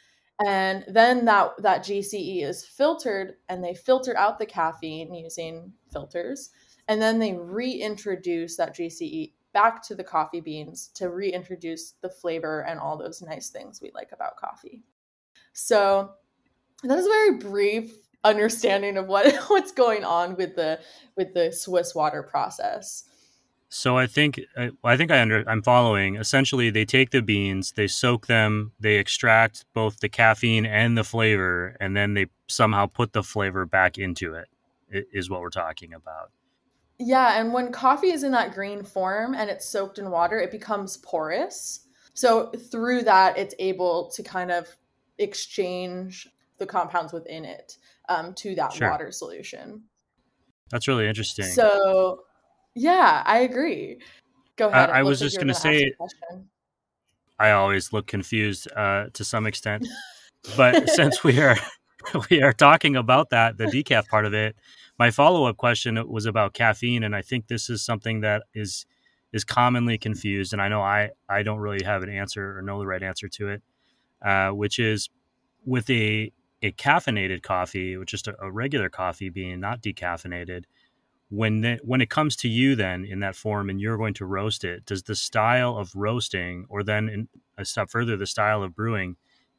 and 0.45 0.85
then 0.87 1.25
that 1.25 1.51
that 1.61 1.83
GCE 1.83 2.43
is 2.43 2.65
filtered 2.65 3.35
and 3.49 3.63
they 3.63 3.73
filter 3.73 4.17
out 4.17 4.39
the 4.39 4.45
caffeine 4.45 5.13
using 5.13 5.73
filters 5.91 6.51
and 6.87 7.01
then 7.01 7.19
they 7.19 7.33
reintroduce 7.33 8.57
that 8.57 8.75
GCE 8.75 9.33
back 9.53 9.83
to 9.83 9.95
the 9.95 10.03
coffee 10.03 10.41
beans 10.41 10.89
to 10.95 11.09
reintroduce 11.09 11.93
the 12.01 12.09
flavor 12.09 12.61
and 12.61 12.79
all 12.79 12.97
those 12.97 13.21
nice 13.21 13.49
things 13.49 13.81
we 13.81 13.91
like 13.93 14.11
about 14.11 14.37
coffee. 14.37 14.83
So 15.53 16.11
that 16.83 16.97
is 16.97 17.05
a 17.05 17.09
very 17.09 17.37
brief 17.37 17.93
understanding 18.23 18.97
of 18.97 19.07
what 19.07 19.33
what's 19.47 19.71
going 19.71 20.03
on 20.03 20.35
with 20.35 20.55
the 20.55 20.79
with 21.15 21.33
the 21.33 21.51
Swiss 21.51 21.95
water 21.95 22.23
process. 22.23 23.03
So 23.69 23.97
I 23.97 24.07
think 24.07 24.41
uh, 24.57 24.69
I 24.83 24.97
think 24.97 25.11
I 25.11 25.21
under 25.21 25.47
I'm 25.47 25.61
following. 25.61 26.15
Essentially, 26.15 26.71
they 26.71 26.85
take 26.85 27.11
the 27.11 27.21
beans, 27.21 27.73
they 27.73 27.87
soak 27.87 28.25
them, 28.27 28.71
they 28.79 28.95
extract 28.95 29.65
both 29.73 29.99
the 29.99 30.09
caffeine 30.09 30.65
and 30.65 30.97
the 30.97 31.03
flavor, 31.03 31.77
and 31.79 31.95
then 31.95 32.15
they 32.15 32.27
somehow 32.47 32.87
put 32.87 33.13
the 33.13 33.23
flavor 33.23 33.65
back 33.65 33.97
into 33.97 34.33
it. 34.33 34.47
Is 34.91 35.29
what 35.29 35.41
we're 35.41 35.51
talking 35.51 35.93
about. 35.93 36.31
Yeah, 36.97 37.39
and 37.39 37.53
when 37.53 37.71
coffee 37.71 38.11
is 38.11 38.23
in 38.23 38.31
that 38.31 38.55
green 38.55 38.83
form 38.83 39.35
and 39.35 39.49
it's 39.49 39.65
soaked 39.65 39.99
in 39.99 40.09
water, 40.09 40.39
it 40.39 40.49
becomes 40.49 40.97
porous. 40.97 41.81
So 42.13 42.49
through 42.49 43.03
that, 43.03 43.37
it's 43.37 43.53
able 43.59 44.09
to 44.15 44.23
kind 44.23 44.51
of 44.51 44.67
exchange 45.19 46.27
the 46.57 46.65
compounds 46.65 47.13
within 47.13 47.45
it 47.45 47.77
um, 48.09 48.33
to 48.33 48.55
that 48.55 48.73
sure. 48.73 48.89
water 48.89 49.11
solution. 49.11 49.83
That's 50.71 50.87
really 50.87 51.07
interesting. 51.07 51.45
So, 51.45 52.23
yeah, 52.75 53.23
I 53.25 53.39
agree. 53.39 53.99
Go 54.55 54.69
ahead. 54.69 54.89
I, 54.89 54.99
I 54.99 55.03
was 55.03 55.19
just 55.19 55.37
going 55.37 55.47
to 55.47 55.53
say, 55.53 55.93
I 57.39 57.51
always 57.51 57.93
look 57.93 58.07
confused 58.07 58.67
uh, 58.75 59.05
to 59.13 59.23
some 59.23 59.47
extent, 59.47 59.87
but 60.57 60.89
since 60.95 61.23
we 61.23 61.39
are 61.39 61.57
we 62.29 62.41
are 62.41 62.53
talking 62.53 62.95
about 62.95 63.29
that, 63.29 63.57
the 63.57 63.65
decaf 63.65 64.07
part 64.07 64.25
of 64.25 64.33
it, 64.33 64.55
my 64.97 65.11
follow 65.11 65.45
up 65.45 65.57
question 65.57 66.01
was 66.09 66.25
about 66.25 66.53
caffeine, 66.53 67.03
and 67.03 67.15
I 67.15 67.21
think 67.21 67.47
this 67.47 67.69
is 67.69 67.81
something 67.81 68.21
that 68.21 68.43
is 68.53 68.85
is 69.31 69.43
commonly 69.43 69.97
confused, 69.97 70.53
and 70.53 70.61
I 70.61 70.67
know 70.67 70.81
I 70.81 71.11
I 71.29 71.43
don't 71.43 71.59
really 71.59 71.83
have 71.85 72.03
an 72.03 72.09
answer 72.09 72.57
or 72.57 72.61
know 72.61 72.79
the 72.79 72.87
right 72.87 73.01
answer 73.01 73.29
to 73.29 73.49
it, 73.49 73.63
uh, 74.21 74.49
which 74.49 74.79
is 74.79 75.09
with 75.65 75.89
a 75.89 76.31
a 76.61 76.73
caffeinated 76.73 77.41
coffee, 77.41 77.95
which 77.95 78.13
is 78.13 78.23
a, 78.27 78.35
a 78.45 78.51
regular 78.51 78.89
coffee 78.89 79.29
being 79.29 79.61
not 79.61 79.81
decaffeinated 79.81 80.65
when 81.29 81.61
the, 81.61 81.79
when 81.83 82.01
it 82.01 82.09
comes 82.09 82.35
to 82.35 82.49
you 82.49 82.75
then 82.75 83.05
in 83.05 83.19
that 83.19 83.35
form 83.35 83.69
and 83.69 83.79
you're 83.79 83.97
going 83.97 84.13
to 84.13 84.25
roast 84.25 84.63
it 84.63 84.85
does 84.85 85.03
the 85.03 85.15
style 85.15 85.77
of 85.77 85.95
roasting 85.95 86.65
or 86.69 86.83
then 86.83 87.07
in, 87.07 87.27
a 87.57 87.65
step 87.65 87.89
further 87.89 88.17
the 88.17 88.27
style 88.27 88.63
of 88.63 88.75
brewing 88.75 89.15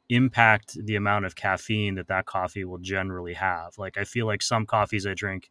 impact 0.09 0.77
the 0.85 0.95
amount 0.95 1.25
of 1.25 1.35
caffeine 1.35 1.95
that 1.95 2.07
that 2.07 2.25
coffee 2.25 2.65
will 2.65 2.77
generally 2.77 3.33
have 3.33 3.77
like 3.77 3.97
i 3.97 4.03
feel 4.03 4.25
like 4.25 4.41
some 4.41 4.65
coffees 4.65 5.07
i 5.07 5.13
drink 5.13 5.49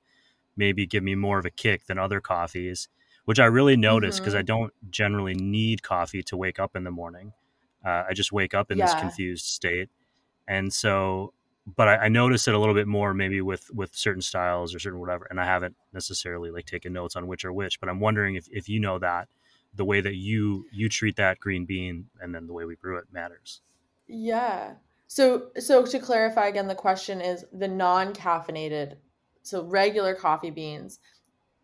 maybe 0.57 0.87
give 0.87 1.03
me 1.03 1.15
more 1.15 1.39
of 1.39 1.47
a 1.47 1.51
kick 1.51 1.87
than 1.87 1.99
other 1.99 2.21
coffees 2.21 2.89
which 3.25 3.41
i 3.41 3.47
really 3.47 3.77
notice 3.77 4.21
because 4.21 4.35
mm-hmm. 4.35 4.41
i 4.41 4.43
don't 4.43 4.73
generally 4.91 5.35
need 5.35 5.83
coffee 5.83 6.23
to 6.23 6.37
wake 6.37 6.59
up 6.59 6.77
in 6.77 6.85
the 6.85 6.91
morning 6.91 7.33
uh, 7.87 8.05
i 8.09 8.13
just 8.13 8.33
wake 8.33 8.53
up 8.53 8.71
in 8.71 8.77
yeah. 8.77 8.85
this 8.85 8.95
confused 8.95 9.47
state 9.47 9.89
and 10.47 10.71
so 10.71 11.33
but 11.77 11.89
I, 11.89 11.97
I 11.97 12.09
notice 12.09 12.49
it 12.49 12.55
a 12.55 12.59
little 12.59 12.75
bit 12.75 12.87
more 12.87 13.13
maybe 13.15 13.41
with 13.41 13.71
with 13.73 13.95
certain 13.95 14.23
styles 14.23 14.75
or 14.75 14.79
certain 14.79 15.01
whatever 15.01 15.27
and 15.31 15.41
i 15.41 15.45
haven't 15.45 15.77
necessarily 15.93 16.51
like 16.51 16.67
taken 16.67 16.93
notes 16.93 17.17
on 17.17 17.27
which 17.27 17.45
are 17.45 17.53
which 17.53 17.81
but 17.81 17.89
i'm 17.89 18.01
wondering 18.01 18.35
if, 18.35 18.49
if 18.51 18.69
you 18.69 18.81
know 18.81 18.99
that 18.99 19.29
the 19.75 19.85
way 19.85 20.01
that 20.01 20.17
you 20.17 20.67
you 20.73 20.89
treat 20.89 21.17
that 21.17 21.39
green 21.39 21.65
bean 21.65 22.07
and 22.21 22.35
then 22.35 22.47
the 22.47 22.53
way 22.53 22.65
we 22.65 22.77
brew 22.77 22.99
it 22.99 23.05
matters. 23.13 23.61
Yeah. 24.07 24.75
So 25.07 25.49
so 25.59 25.85
to 25.85 25.99
clarify 25.99 26.49
again 26.49 26.69
the 26.69 26.75
question 26.75 27.21
is 27.21 27.45
the 27.53 27.69
non-caffeinated 27.69 28.97
so 29.43 29.65
regular 29.65 30.15
coffee 30.15 30.51
beans 30.51 30.99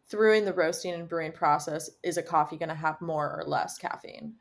through 0.08 0.34
in 0.34 0.44
the 0.44 0.52
roasting 0.52 0.94
and 0.94 1.08
brewing 1.08 1.32
process 1.32 1.90
is 2.02 2.16
a 2.16 2.22
coffee 2.22 2.56
going 2.56 2.68
to 2.68 2.74
have 2.74 3.00
more 3.00 3.38
or 3.38 3.44
less 3.44 3.76
caffeine 3.76 4.34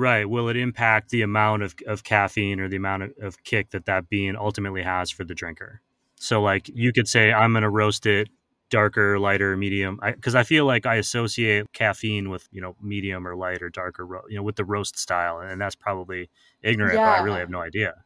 Right. 0.00 0.24
Will 0.24 0.48
it 0.48 0.56
impact 0.56 1.10
the 1.10 1.20
amount 1.20 1.62
of, 1.62 1.74
of 1.86 2.04
caffeine 2.04 2.58
or 2.58 2.68
the 2.68 2.76
amount 2.76 3.02
of, 3.02 3.12
of 3.20 3.44
kick 3.44 3.68
that 3.72 3.84
that 3.84 4.08
bean 4.08 4.34
ultimately 4.34 4.82
has 4.82 5.10
for 5.10 5.24
the 5.24 5.34
drinker? 5.34 5.82
So, 6.16 6.40
like, 6.40 6.70
you 6.72 6.90
could 6.90 7.06
say, 7.06 7.34
I'm 7.34 7.52
going 7.52 7.64
to 7.64 7.68
roast 7.68 8.06
it 8.06 8.30
darker, 8.70 9.18
lighter, 9.18 9.58
medium. 9.58 10.00
Because 10.02 10.34
I, 10.34 10.40
I, 10.40 10.44
feel 10.44 10.64
like 10.64 10.86
I 10.86 10.94
associate 10.94 11.70
caffeine 11.74 12.30
with, 12.30 12.48
you 12.50 12.62
know, 12.62 12.76
medium 12.80 13.28
or 13.28 13.36
light 13.36 13.60
or 13.60 13.68
darker, 13.68 14.06
ro- 14.06 14.22
you 14.30 14.36
know, 14.36 14.42
with 14.42 14.56
the 14.56 14.64
roast 14.64 14.98
style. 14.98 15.40
And 15.40 15.60
that's 15.60 15.74
probably 15.74 16.30
ignorant, 16.62 16.94
yeah. 16.94 17.16
but 17.16 17.20
I 17.20 17.22
really 17.22 17.40
have 17.40 17.50
no 17.50 17.60
idea. 17.60 17.96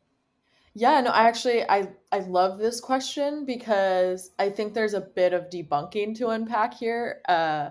Yeah, 0.74 1.00
no, 1.00 1.10
I 1.10 1.28
actually 1.28 1.62
I 1.62 1.90
I 2.10 2.18
love 2.18 2.58
this 2.58 2.80
question 2.80 3.44
because 3.44 4.32
I 4.40 4.50
think 4.50 4.74
there's 4.74 4.94
a 4.94 5.00
bit 5.00 5.32
of 5.32 5.48
debunking 5.48 6.16
to 6.16 6.30
unpack 6.30 6.74
here. 6.74 7.20
Uh, 7.28 7.70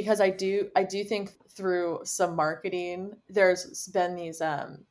because 0.00 0.20
I 0.20 0.30
do 0.30 0.68
I 0.76 0.84
do 0.84 1.04
think 1.04 1.32
through 1.50 2.00
some 2.04 2.36
marketing 2.36 3.12
there's 3.28 3.88
been 3.88 4.14
these 4.14 4.40
um 4.40 4.84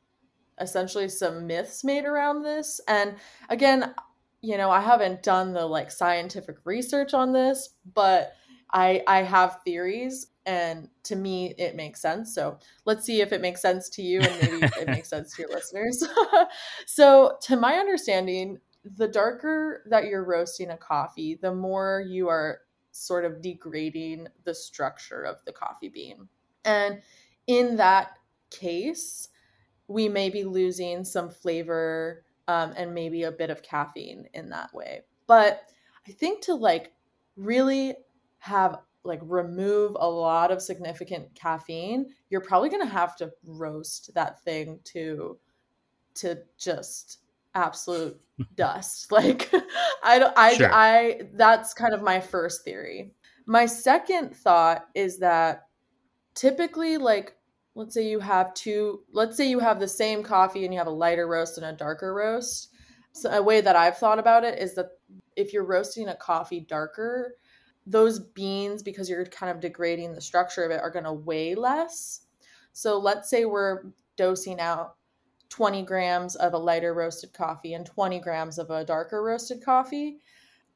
essentially 0.60 1.08
some 1.08 1.46
myths 1.46 1.84
made 1.84 2.04
around 2.04 2.42
this. 2.42 2.80
And 2.88 3.16
again 3.48 3.94
you 4.42 4.56
know 4.56 4.70
I 4.70 4.80
haven't 4.80 5.22
done 5.22 5.52
the 5.52 5.66
like 5.66 5.90
scientific 5.90 6.56
research 6.64 7.14
on 7.14 7.32
this 7.32 7.70
but 7.94 8.34
I 8.72 9.02
I 9.06 9.22
have 9.22 9.60
theories 9.64 10.28
and 10.44 10.88
to 11.04 11.16
me 11.16 11.54
it 11.56 11.76
makes 11.76 12.00
sense. 12.02 12.34
So 12.34 12.58
let's 12.84 13.04
see 13.04 13.20
if 13.20 13.32
it 13.32 13.40
makes 13.40 13.62
sense 13.62 13.88
to 13.90 14.02
you 14.02 14.20
and 14.20 14.42
maybe 14.42 14.66
it 14.80 14.88
makes 14.88 15.08
sense 15.08 15.34
to 15.34 15.42
your 15.42 15.50
listeners. 15.50 16.04
So 16.86 17.36
to 17.42 17.56
my 17.56 17.74
understanding 17.74 18.58
the 18.96 19.08
darker 19.08 19.82
that 19.90 20.06
you're 20.06 20.24
roasting 20.24 20.70
a 20.70 20.76
coffee 20.76 21.38
the 21.40 21.52
more 21.52 22.04
you 22.06 22.28
are 22.28 22.60
sort 22.96 23.24
of 23.24 23.42
degrading 23.42 24.28
the 24.44 24.54
structure 24.54 25.22
of 25.22 25.44
the 25.44 25.52
coffee 25.52 25.88
bean. 25.88 26.28
And 26.64 27.02
in 27.46 27.76
that 27.76 28.18
case, 28.50 29.28
we 29.88 30.08
may 30.08 30.30
be 30.30 30.44
losing 30.44 31.04
some 31.04 31.30
flavor 31.30 32.24
um, 32.48 32.72
and 32.76 32.94
maybe 32.94 33.24
a 33.24 33.32
bit 33.32 33.50
of 33.50 33.62
caffeine 33.62 34.28
in 34.34 34.48
that 34.50 34.72
way. 34.72 35.02
But 35.26 35.62
I 36.08 36.12
think 36.12 36.42
to 36.44 36.54
like 36.54 36.92
really 37.36 37.94
have 38.38 38.78
like 39.04 39.20
remove 39.22 39.96
a 39.98 40.08
lot 40.08 40.50
of 40.50 40.62
significant 40.62 41.34
caffeine, 41.34 42.06
you're 42.30 42.40
probably 42.40 42.68
going 42.68 42.86
to 42.86 42.92
have 42.92 43.16
to 43.16 43.32
roast 43.44 44.12
that 44.14 44.42
thing 44.42 44.80
to 44.84 45.38
to 46.14 46.38
just 46.58 47.18
absolute 47.56 48.20
dust. 48.54 49.10
Like 49.12 49.50
I 50.04 50.18
don't 50.18 50.34
I 50.36 50.54
sure. 50.54 50.70
I 50.72 51.20
that's 51.34 51.72
kind 51.72 51.94
of 51.94 52.02
my 52.02 52.20
first 52.20 52.64
theory. 52.64 53.12
My 53.46 53.66
second 53.66 54.36
thought 54.36 54.86
is 54.94 55.18
that 55.20 55.68
typically 56.34 56.98
like 56.98 57.34
let's 57.74 57.94
say 57.94 58.06
you 58.06 58.20
have 58.20 58.52
two 58.54 59.00
let's 59.12 59.36
say 59.36 59.48
you 59.48 59.58
have 59.58 59.80
the 59.80 59.88
same 59.88 60.22
coffee 60.22 60.64
and 60.64 60.74
you 60.74 60.78
have 60.78 60.86
a 60.86 60.90
lighter 60.90 61.26
roast 61.26 61.56
and 61.56 61.66
a 61.66 61.72
darker 61.72 62.14
roast. 62.14 62.70
So 63.12 63.30
a 63.30 63.42
way 63.42 63.62
that 63.62 63.76
I've 63.76 63.96
thought 63.96 64.18
about 64.18 64.44
it 64.44 64.58
is 64.58 64.74
that 64.74 64.90
if 65.36 65.52
you're 65.52 65.64
roasting 65.64 66.08
a 66.08 66.16
coffee 66.16 66.60
darker, 66.60 67.36
those 67.86 68.18
beans 68.18 68.82
because 68.82 69.08
you're 69.08 69.24
kind 69.26 69.50
of 69.50 69.60
degrading 69.60 70.12
the 70.12 70.20
structure 70.20 70.64
of 70.64 70.70
it 70.70 70.80
are 70.80 70.90
going 70.90 71.04
to 71.04 71.12
weigh 71.12 71.54
less. 71.54 72.22
So 72.72 72.98
let's 72.98 73.30
say 73.30 73.46
we're 73.46 73.84
dosing 74.16 74.60
out 74.60 74.96
20 75.48 75.82
grams 75.82 76.36
of 76.36 76.54
a 76.54 76.58
lighter 76.58 76.94
roasted 76.94 77.32
coffee 77.32 77.74
and 77.74 77.86
20 77.86 78.20
grams 78.20 78.58
of 78.58 78.70
a 78.70 78.84
darker 78.84 79.22
roasted 79.22 79.64
coffee, 79.64 80.18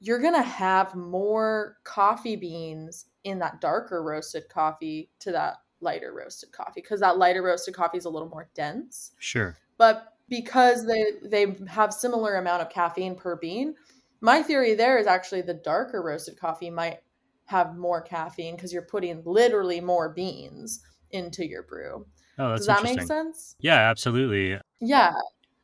you're 0.01 0.21
going 0.21 0.35
to 0.35 0.43
have 0.43 0.95
more 0.95 1.77
coffee 1.85 2.37
beans 2.37 3.07
in 3.25 3.39
that 3.39 3.61
darker 3.61 4.03
roasted 4.03 4.49
coffee 4.49 5.11
to 5.19 5.33
that 5.33 5.57
lighter 5.81 6.13
roasted 6.15 6.53
coffee 6.53 6.81
because 6.81 7.01
that 7.01 7.19
lighter 7.19 7.43
roasted 7.43 7.75
coffee 7.75 7.99
is 7.99 8.05
a 8.05 8.11
little 8.11 8.29
more 8.29 8.49
dense. 8.55 9.13
Sure. 9.19 9.57
But 9.79 10.15
because 10.29 10.87
they 10.87 11.05
they 11.23 11.57
have 11.69 11.93
similar 11.93 12.37
amount 12.37 12.63
of 12.63 12.71
caffeine 12.71 13.17
per 13.17 13.37
bean, 13.37 13.75
my 14.21 14.43
theory 14.43 14.75
there 14.75 14.99
is 14.99 15.07
actually 15.07 15.43
the 15.43 15.55
darker 15.55 16.03
roasted 16.03 16.39
coffee 16.39 16.71
might 16.71 16.99
have 17.47 17.77
more 17.77 18.01
caffeine 18.01 18.55
because 18.55 18.73
you're 18.73 18.83
putting 18.83 19.23
literally 19.25 19.81
more 19.81 20.11
beans 20.11 20.81
into 21.11 21.47
your 21.47 21.65
brew. 21.65 22.07
Oh, 22.39 22.51
that's 22.51 22.67
Does 22.67 22.67
that 22.69 22.83
make 22.83 23.03
sense? 23.03 23.57
Yeah, 23.61 23.91
absolutely. 23.91 24.59
Yeah. 24.81 25.15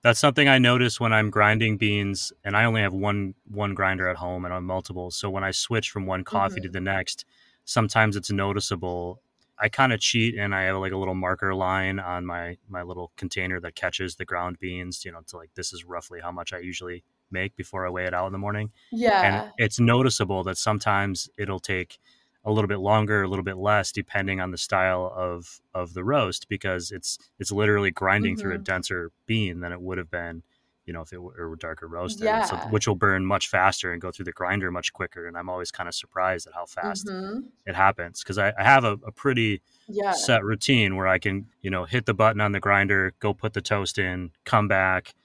That's 0.03 0.21
something 0.21 0.47
I 0.47 0.59
notice 0.59 1.01
when 1.01 1.13
I'm 1.13 1.31
grinding 1.31 1.79
beans, 1.79 2.33
and 2.45 2.57
I 2.57 2.65
only 2.65 2.81
have 2.81 2.93
one 2.93 3.35
one 3.51 3.75
grinder 3.75 4.09
at 4.09 4.17
home, 4.17 4.45
and 4.45 4.55
I'm 4.55 4.65
multiple. 4.65 5.11
So 5.11 5.29
when 5.29 5.43
I 5.43 5.51
switch 5.51 5.91
from 5.91 6.07
one 6.07 6.23
coffee 6.23 6.57
mm-hmm. 6.57 6.67
to 6.67 6.69
the 6.69 6.81
next, 6.81 7.25
sometimes 7.65 8.15
it's 8.15 8.31
noticeable. 8.31 9.21
I 9.59 9.69
kind 9.69 9.93
of 9.93 9.99
cheat, 9.99 10.37
and 10.39 10.55
I 10.55 10.63
have 10.63 10.77
like 10.77 10.93
a 10.93 10.97
little 10.97 11.17
marker 11.17 11.55
line 11.57 11.99
on 11.99 12.25
my 12.25 12.57
my 12.69 12.83
little 12.83 13.11
container 13.17 13.59
that 13.61 13.75
catches 13.75 14.15
the 14.15 14.25
ground 14.25 14.59
beans. 14.61 15.05
You 15.05 15.11
know, 15.11 15.23
to 15.27 15.39
like 15.39 15.51
this 15.57 15.73
is 15.73 15.85
roughly 15.85 16.21
how 16.21 16.31
much 16.31 16.53
I 16.53 16.59
usually 16.59 17.03
make 17.33 17.57
before 17.57 17.85
I 17.85 17.91
weigh 17.91 18.05
it 18.05 18.15
out 18.15 18.27
in 18.27 18.33
the 18.33 18.39
morning. 18.39 18.71
Yeah, 18.93 19.23
and 19.23 19.53
it's 19.59 19.81
noticeable 19.81 20.45
that 20.45 20.57
sometimes 20.57 21.29
it'll 21.37 21.59
take 21.59 21.99
a 22.47 22.53
little 22.53 22.69
bit 22.69 22.79
longer, 22.79 23.25
a 23.25 23.29
little 23.29 23.45
bit 23.45 23.59
less, 23.59 23.91
depending 23.93 24.41
on 24.41 24.53
the 24.53 24.59
style 24.59 25.13
of 25.15 25.61
of 25.75 25.93
the 25.93 26.05
roast, 26.05 26.49
because 26.49 26.93
it's 26.93 27.19
it's 27.39 27.51
literally 27.51 27.91
grinding 27.91 28.35
mm-hmm. 28.35 28.41
through 28.41 28.53
a 28.53 28.55
mm-hmm. 28.55 28.63
denser 28.63 29.11
bean 29.27 29.61
than 29.61 29.73
it 29.73 29.81
would 29.81 29.99
have 29.99 30.11
been, 30.11 30.45
you 30.87 30.93
know, 30.93 31.03
if 31.03 31.13
it 31.13 31.21
were 31.21 31.57
darker 31.57 31.89
roasted, 31.89 32.25
yeah. 32.25 32.45
so, 32.45 32.57
which 32.71 32.87
will 32.87 32.95
burn 32.95 33.27
much 33.27 33.49
faster 33.49 33.93
and 33.93 34.01
go 34.01 34.13
through 34.13 34.25
the 34.25 34.33
grinder 34.33 34.71
much 34.71 34.93
quicker. 34.93 35.27
And 35.27 35.37
I'm 35.37 35.49
always 35.49 35.73
kind 35.73 35.89
of 35.89 35.95
surprised 35.95 36.47
at 36.47 36.55
how 36.55 36.67
fast 36.67 37.07
mm-hmm. 37.07 37.41
it 37.67 37.75
happens 37.75 38.23
because 38.23 38.39
I, 38.39 38.53
I, 38.57 38.63
have 38.63 38.85
a, 38.85 38.93
a 39.05 39.11
pretty 39.11 39.61
yeah. 39.89 40.13
set 40.13 40.45
routine 40.45 40.95
where 40.95 41.09
I 41.09 41.19
can, 41.19 41.47
you 41.61 41.71
know, 41.71 41.85
hit 41.85 42.07
the 42.07 42.15
button 42.15 42.41
on 42.41 42.53
the 42.53 42.61
grinder, 42.61 43.13
go 43.19 43.35
put 43.35 43.53
the 43.53 43.61
toast 43.61 43.99
in, 43.99 44.31
come 44.45 44.69
back, 44.69 45.17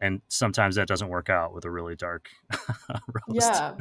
and 0.00 0.22
sometimes 0.28 0.76
that 0.76 0.86
doesn't 0.86 1.08
work 1.08 1.28
out 1.28 1.52
with 1.52 1.64
a 1.64 1.70
really 1.70 1.96
dark 1.96 2.28
roast. 3.28 3.50
Yeah. 3.50 3.74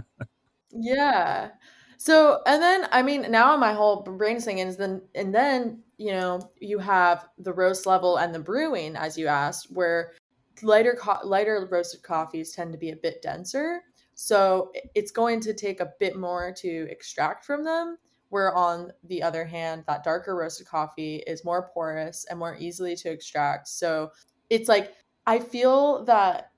Yeah. 0.71 1.49
So, 1.97 2.41
and 2.45 2.61
then 2.61 2.87
I 2.91 3.01
mean, 3.01 3.31
now 3.31 3.57
my 3.57 3.73
whole 3.73 4.03
brain 4.03 4.39
thing 4.39 4.59
is 4.59 4.77
then, 4.77 5.01
and 5.15 5.33
then 5.33 5.83
you 5.97 6.11
know, 6.11 6.51
you 6.59 6.77
have 6.77 7.27
the 7.39 7.53
roast 7.53 7.85
level 7.85 8.17
and 8.17 8.33
the 8.33 8.39
brewing, 8.39 8.95
as 8.95 9.17
you 9.17 9.27
asked, 9.27 9.71
where 9.71 10.13
lighter 10.61 10.95
co- 10.99 11.25
lighter 11.25 11.67
roasted 11.71 12.03
coffees 12.03 12.51
tend 12.51 12.71
to 12.71 12.77
be 12.77 12.91
a 12.91 12.95
bit 12.95 13.21
denser. 13.21 13.81
So 14.13 14.71
it's 14.95 15.11
going 15.11 15.39
to 15.41 15.53
take 15.53 15.79
a 15.79 15.93
bit 15.99 16.15
more 16.15 16.53
to 16.57 16.87
extract 16.89 17.45
from 17.45 17.63
them. 17.63 17.97
Where 18.29 18.53
on 18.53 18.91
the 19.05 19.23
other 19.23 19.45
hand, 19.45 19.85
that 19.87 20.03
darker 20.03 20.35
roasted 20.35 20.67
coffee 20.67 21.23
is 21.27 21.45
more 21.45 21.69
porous 21.73 22.25
and 22.29 22.37
more 22.37 22.57
easily 22.59 22.95
to 22.97 23.09
extract. 23.09 23.69
So 23.69 24.11
it's 24.49 24.67
like 24.67 24.93
I 25.25 25.39
feel 25.39 26.03
that 26.05 26.51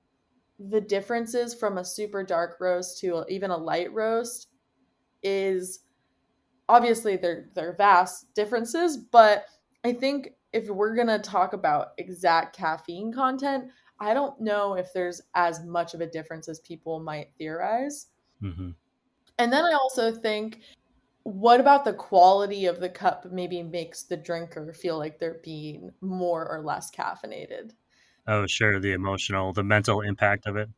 the 0.58 0.80
differences 0.80 1.54
from 1.54 1.78
a 1.78 1.84
super 1.84 2.22
dark 2.22 2.58
roast 2.60 2.98
to 3.00 3.24
even 3.28 3.50
a 3.50 3.56
light 3.56 3.92
roast 3.92 4.49
is 5.22 5.80
obviously 6.68 7.16
there 7.16 7.48
there 7.54 7.70
are 7.70 7.76
vast 7.76 8.32
differences, 8.34 8.96
but 8.96 9.44
I 9.84 9.92
think 9.92 10.34
if 10.52 10.68
we're 10.68 10.94
to 11.06 11.18
talk 11.18 11.52
about 11.52 11.92
exact 11.98 12.56
caffeine 12.56 13.12
content, 13.12 13.70
I 14.00 14.14
don't 14.14 14.40
know 14.40 14.74
if 14.74 14.92
there's 14.92 15.20
as 15.34 15.64
much 15.64 15.94
of 15.94 16.00
a 16.00 16.06
difference 16.06 16.48
as 16.48 16.60
people 16.60 17.00
might 17.00 17.30
theorize. 17.38 18.06
Mm-hmm. 18.42 18.70
And 19.38 19.52
then 19.52 19.64
I 19.64 19.72
also 19.72 20.12
think, 20.12 20.60
what 21.22 21.60
about 21.60 21.84
the 21.84 21.92
quality 21.92 22.66
of 22.66 22.80
the 22.80 22.88
cup 22.88 23.26
maybe 23.30 23.62
makes 23.62 24.02
the 24.02 24.16
drinker 24.16 24.72
feel 24.72 24.98
like 24.98 25.18
they're 25.18 25.40
being 25.42 25.90
more 26.00 26.48
or 26.48 26.62
less 26.62 26.90
caffeinated? 26.90 27.72
Oh, 28.26 28.46
sure. 28.46 28.80
The 28.80 28.92
emotional, 28.92 29.52
the 29.52 29.64
mental 29.64 30.00
impact 30.00 30.46
of 30.46 30.56
it. 30.56 30.68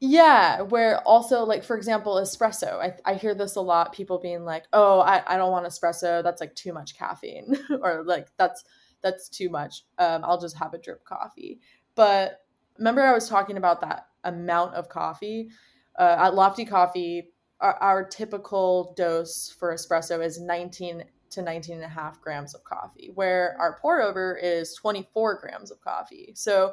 Yeah, 0.00 0.60
where 0.62 1.00
also 1.00 1.44
like 1.44 1.64
for 1.64 1.76
example, 1.76 2.14
espresso. 2.16 2.78
I, 2.80 2.94
I 3.04 3.14
hear 3.14 3.34
this 3.34 3.56
a 3.56 3.60
lot, 3.60 3.92
people 3.92 4.18
being 4.18 4.44
like, 4.44 4.64
Oh, 4.72 5.00
I, 5.00 5.22
I 5.26 5.36
don't 5.36 5.50
want 5.50 5.66
espresso, 5.66 6.22
that's 6.22 6.40
like 6.40 6.54
too 6.54 6.72
much 6.72 6.96
caffeine 6.96 7.56
or 7.82 8.04
like 8.04 8.28
that's 8.36 8.64
that's 9.02 9.28
too 9.28 9.48
much. 9.48 9.84
Um, 9.98 10.24
I'll 10.24 10.40
just 10.40 10.56
have 10.58 10.74
a 10.74 10.78
drip 10.78 11.04
coffee. 11.04 11.60
But 11.96 12.44
remember 12.78 13.02
I 13.02 13.12
was 13.12 13.28
talking 13.28 13.56
about 13.56 13.80
that 13.80 14.06
amount 14.24 14.74
of 14.74 14.88
coffee? 14.88 15.50
Uh, 15.98 16.16
at 16.18 16.34
Lofty 16.34 16.64
Coffee, 16.64 17.32
our, 17.60 17.74
our 17.74 18.04
typical 18.04 18.94
dose 18.96 19.54
for 19.58 19.74
espresso 19.74 20.24
is 20.24 20.40
19 20.40 21.04
to 21.30 21.42
19 21.42 21.74
and 21.74 21.84
a 21.84 21.88
half 21.88 22.20
grams 22.20 22.54
of 22.54 22.62
coffee, 22.64 23.10
where 23.14 23.56
our 23.58 23.78
pour 23.80 24.00
over 24.00 24.36
is 24.36 24.74
24 24.74 25.40
grams 25.40 25.70
of 25.72 25.80
coffee. 25.80 26.32
So 26.36 26.72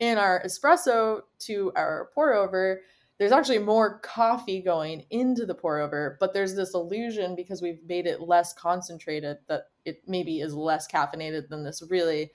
in 0.00 0.18
our 0.18 0.42
espresso 0.44 1.22
to 1.40 1.72
our 1.76 2.10
pour 2.14 2.32
over, 2.32 2.82
there's 3.18 3.32
actually 3.32 3.58
more 3.58 3.98
coffee 3.98 4.62
going 4.62 5.04
into 5.10 5.44
the 5.44 5.54
pour 5.54 5.80
over, 5.80 6.16
but 6.20 6.32
there's 6.32 6.54
this 6.54 6.74
illusion 6.74 7.34
because 7.34 7.60
we've 7.60 7.82
made 7.86 8.06
it 8.06 8.20
less 8.20 8.52
concentrated 8.52 9.38
that 9.48 9.64
it 9.84 10.02
maybe 10.06 10.40
is 10.40 10.54
less 10.54 10.86
caffeinated 10.86 11.48
than 11.48 11.64
this 11.64 11.82
really 11.90 12.30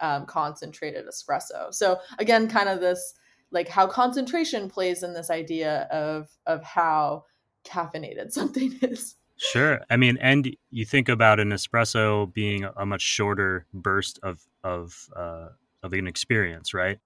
um, 0.00 0.26
concentrated 0.26 1.06
espresso. 1.06 1.74
So 1.74 1.98
again, 2.18 2.48
kind 2.48 2.68
of 2.68 2.80
this 2.80 3.14
like 3.50 3.68
how 3.68 3.86
concentration 3.86 4.68
plays 4.68 5.02
in 5.02 5.12
this 5.12 5.30
idea 5.30 5.88
of 5.90 6.28
of 6.46 6.62
how 6.62 7.24
caffeinated 7.64 8.30
something 8.32 8.78
is. 8.82 9.16
Sure. 9.36 9.80
I 9.88 9.96
mean, 9.96 10.18
and 10.20 10.56
you 10.70 10.84
think 10.84 11.08
about 11.08 11.38
an 11.38 11.50
espresso 11.50 12.32
being 12.32 12.64
a 12.76 12.84
much 12.84 13.02
shorter 13.02 13.66
burst 13.72 14.18
of 14.22 14.46
of 14.62 15.08
uh, 15.16 15.48
of 15.82 15.92
an 15.92 16.06
experience, 16.06 16.74
right? 16.74 16.98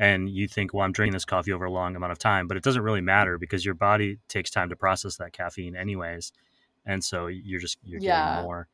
And 0.00 0.30
you 0.30 0.48
think, 0.48 0.72
well, 0.72 0.82
I'm 0.82 0.92
drinking 0.92 1.12
this 1.12 1.26
coffee 1.26 1.52
over 1.52 1.66
a 1.66 1.70
long 1.70 1.94
amount 1.94 2.10
of 2.10 2.18
time, 2.18 2.48
but 2.48 2.56
it 2.56 2.62
doesn't 2.62 2.82
really 2.82 3.02
matter 3.02 3.36
because 3.36 3.66
your 3.66 3.74
body 3.74 4.18
takes 4.28 4.50
time 4.50 4.70
to 4.70 4.76
process 4.76 5.16
that 5.18 5.34
caffeine 5.34 5.76
anyways. 5.76 6.32
And 6.86 7.04
so 7.04 7.26
you're 7.26 7.60
just, 7.60 7.76
you're 7.84 8.00
yeah. 8.00 8.36
getting 8.36 8.44
more, 8.44 8.66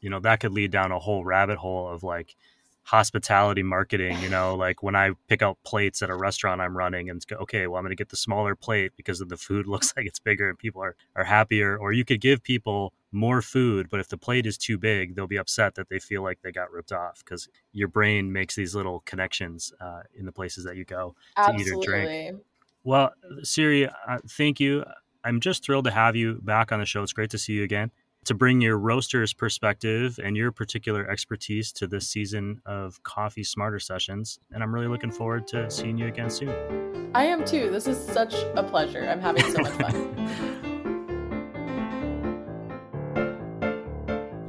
you 0.00 0.08
know, 0.08 0.20
that 0.20 0.38
could 0.38 0.52
lead 0.52 0.70
down 0.70 0.92
a 0.92 1.00
whole 1.00 1.24
rabbit 1.24 1.58
hole 1.58 1.88
of 1.88 2.04
like 2.04 2.36
hospitality 2.84 3.64
marketing, 3.64 4.20
you 4.20 4.28
know, 4.28 4.54
like 4.56 4.80
when 4.80 4.94
I 4.94 5.10
pick 5.26 5.42
out 5.42 5.58
plates 5.64 6.00
at 6.00 6.10
a 6.10 6.14
restaurant 6.14 6.60
I'm 6.60 6.76
running 6.76 7.10
and 7.10 7.26
go, 7.26 7.34
okay, 7.38 7.66
well, 7.66 7.78
I'm 7.78 7.82
going 7.82 7.90
to 7.90 7.96
get 7.96 8.10
the 8.10 8.16
smaller 8.16 8.54
plate 8.54 8.92
because 8.96 9.18
the 9.18 9.36
food 9.36 9.66
looks 9.66 9.92
like 9.96 10.06
it's 10.06 10.20
bigger 10.20 10.48
and 10.48 10.56
people 10.56 10.80
are, 10.80 10.94
are 11.16 11.24
happier. 11.24 11.76
Or 11.76 11.92
you 11.92 12.04
could 12.04 12.20
give 12.20 12.40
people 12.40 12.92
more 13.12 13.40
food, 13.40 13.88
but 13.90 14.00
if 14.00 14.08
the 14.08 14.18
plate 14.18 14.46
is 14.46 14.58
too 14.58 14.78
big, 14.78 15.14
they'll 15.14 15.26
be 15.26 15.38
upset 15.38 15.74
that 15.76 15.88
they 15.88 15.98
feel 15.98 16.22
like 16.22 16.40
they 16.42 16.52
got 16.52 16.70
ripped 16.70 16.92
off 16.92 17.22
because 17.24 17.48
your 17.72 17.88
brain 17.88 18.32
makes 18.32 18.54
these 18.54 18.74
little 18.74 19.00
connections 19.00 19.72
uh, 19.80 20.00
in 20.14 20.26
the 20.26 20.32
places 20.32 20.64
that 20.64 20.76
you 20.76 20.84
go 20.84 21.14
Absolutely. 21.36 21.64
to 21.64 21.70
eat 21.70 21.74
or 21.74 21.82
drink. 21.82 22.40
Well, 22.84 23.12
Siri, 23.42 23.86
uh, 23.86 24.18
thank 24.28 24.60
you. 24.60 24.84
I'm 25.24 25.40
just 25.40 25.64
thrilled 25.64 25.86
to 25.86 25.90
have 25.90 26.16
you 26.16 26.40
back 26.42 26.72
on 26.72 26.80
the 26.80 26.86
show. 26.86 27.02
It's 27.02 27.12
great 27.12 27.30
to 27.30 27.38
see 27.38 27.54
you 27.54 27.64
again 27.64 27.90
to 28.24 28.34
bring 28.34 28.60
your 28.60 28.76
roaster's 28.76 29.32
perspective 29.32 30.18
and 30.22 30.36
your 30.36 30.52
particular 30.52 31.08
expertise 31.08 31.72
to 31.72 31.86
this 31.86 32.08
season 32.08 32.60
of 32.66 33.02
Coffee 33.02 33.44
Smarter 33.44 33.78
Sessions. 33.78 34.38
And 34.52 34.62
I'm 34.62 34.74
really 34.74 34.88
looking 34.88 35.10
forward 35.10 35.46
to 35.48 35.70
seeing 35.70 35.96
you 35.96 36.06
again 36.08 36.28
soon. 36.30 37.10
I 37.14 37.24
am 37.24 37.44
too. 37.44 37.70
This 37.70 37.86
is 37.86 37.98
such 37.98 38.34
a 38.54 38.62
pleasure. 38.62 39.08
I'm 39.08 39.20
having 39.20 39.50
so 39.50 39.62
much 39.62 39.72
fun. 39.72 40.74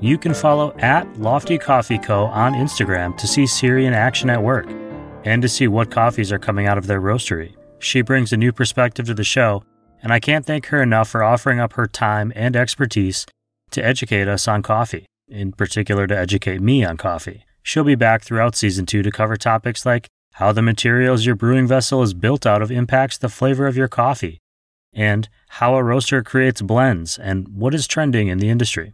You 0.02 0.18
can 0.18 0.34
follow 0.34 0.74
at 0.78 1.20
Lofty 1.20 1.58
Coffee 1.58 1.98
Co. 1.98 2.26
on 2.28 2.54
Instagram 2.54 3.18
to 3.18 3.28
see 3.28 3.46
Siri 3.46 3.86
in 3.86 3.94
action 3.94 4.30
at 4.30 4.42
work 4.42 4.68
and 5.26 5.42
to 5.42 5.50
see 5.50 5.68
what 5.68 5.92
coffees 5.92 6.32
are 6.32 6.40
coming 6.40 6.68
out 6.68 6.78
of 6.78 6.88
their 6.88 7.02
roastery. 7.02 7.56
She 7.80 8.02
brings 8.02 8.32
a 8.32 8.38
new 8.38 8.54
perspective 8.54 9.08
to 9.08 9.14
the 9.14 9.26
show, 9.26 9.62
and 10.02 10.14
I 10.14 10.22
can't 10.22 10.46
thank 10.46 10.68
her 10.68 10.82
enough 10.82 11.10
for 11.10 11.22
offering 11.22 11.60
up 11.60 11.74
her 11.74 11.86
time 11.86 12.32
and 12.34 12.56
expertise 12.56 13.26
to 13.72 13.84
educate 13.84 14.30
us 14.30 14.48
on 14.48 14.64
coffee, 14.64 15.06
in 15.28 15.52
particular 15.52 16.08
to 16.08 16.18
educate 16.18 16.62
me 16.62 16.86
on 16.86 16.96
coffee. 16.96 17.44
She'll 17.62 17.84
be 17.84 17.96
back 17.96 18.24
throughout 18.24 18.56
season 18.56 18.86
two 18.86 19.04
to 19.04 19.12
cover 19.12 19.36
topics 19.36 19.86
like 19.86 20.08
how 20.36 20.54
the 20.54 20.62
materials 20.62 21.26
your 21.26 21.36
brewing 21.36 21.68
vessel 21.68 22.02
is 22.04 22.14
built 22.14 22.46
out 22.46 22.62
of 22.62 22.72
impacts 22.72 23.18
the 23.18 23.28
flavor 23.28 23.68
of 23.68 23.76
your 23.76 23.90
coffee, 23.90 24.40
and 24.94 25.28
how 25.50 25.76
a 25.76 25.84
roaster 25.84 26.24
creates 26.24 26.62
blends 26.62 27.20
and 27.20 27.50
what 27.50 27.74
is 27.74 27.86
trending 27.86 28.30
in 28.30 28.38
the 28.38 28.50
industry. 28.50 28.94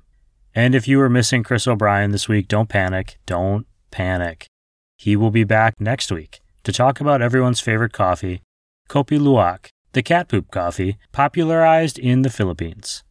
And 0.56 0.74
if 0.74 0.88
you 0.88 1.00
were 1.00 1.10
missing 1.10 1.44
Chris 1.44 1.68
O'Brien 1.68 2.12
this 2.12 2.30
week, 2.30 2.48
don't 2.48 2.70
panic. 2.70 3.20
Don't 3.26 3.68
panic. 3.92 4.48
He 4.96 5.18
will 5.18 5.30
be 5.30 5.44
back 5.44 5.82
next 5.82 6.10
week 6.10 6.40
to 6.64 6.72
talk 6.72 7.02
about 7.02 7.22
everyone's 7.22 7.60
favorite 7.60 7.92
coffee, 7.92 8.42
Kopi 8.90 9.20
Luwak, 9.20 9.68
the 9.92 10.02
cat 10.02 10.30
poop 10.30 10.50
coffee 10.52 10.98
popularized 11.12 12.00
in 12.00 12.22
the 12.22 12.30
Philippines. 12.30 13.04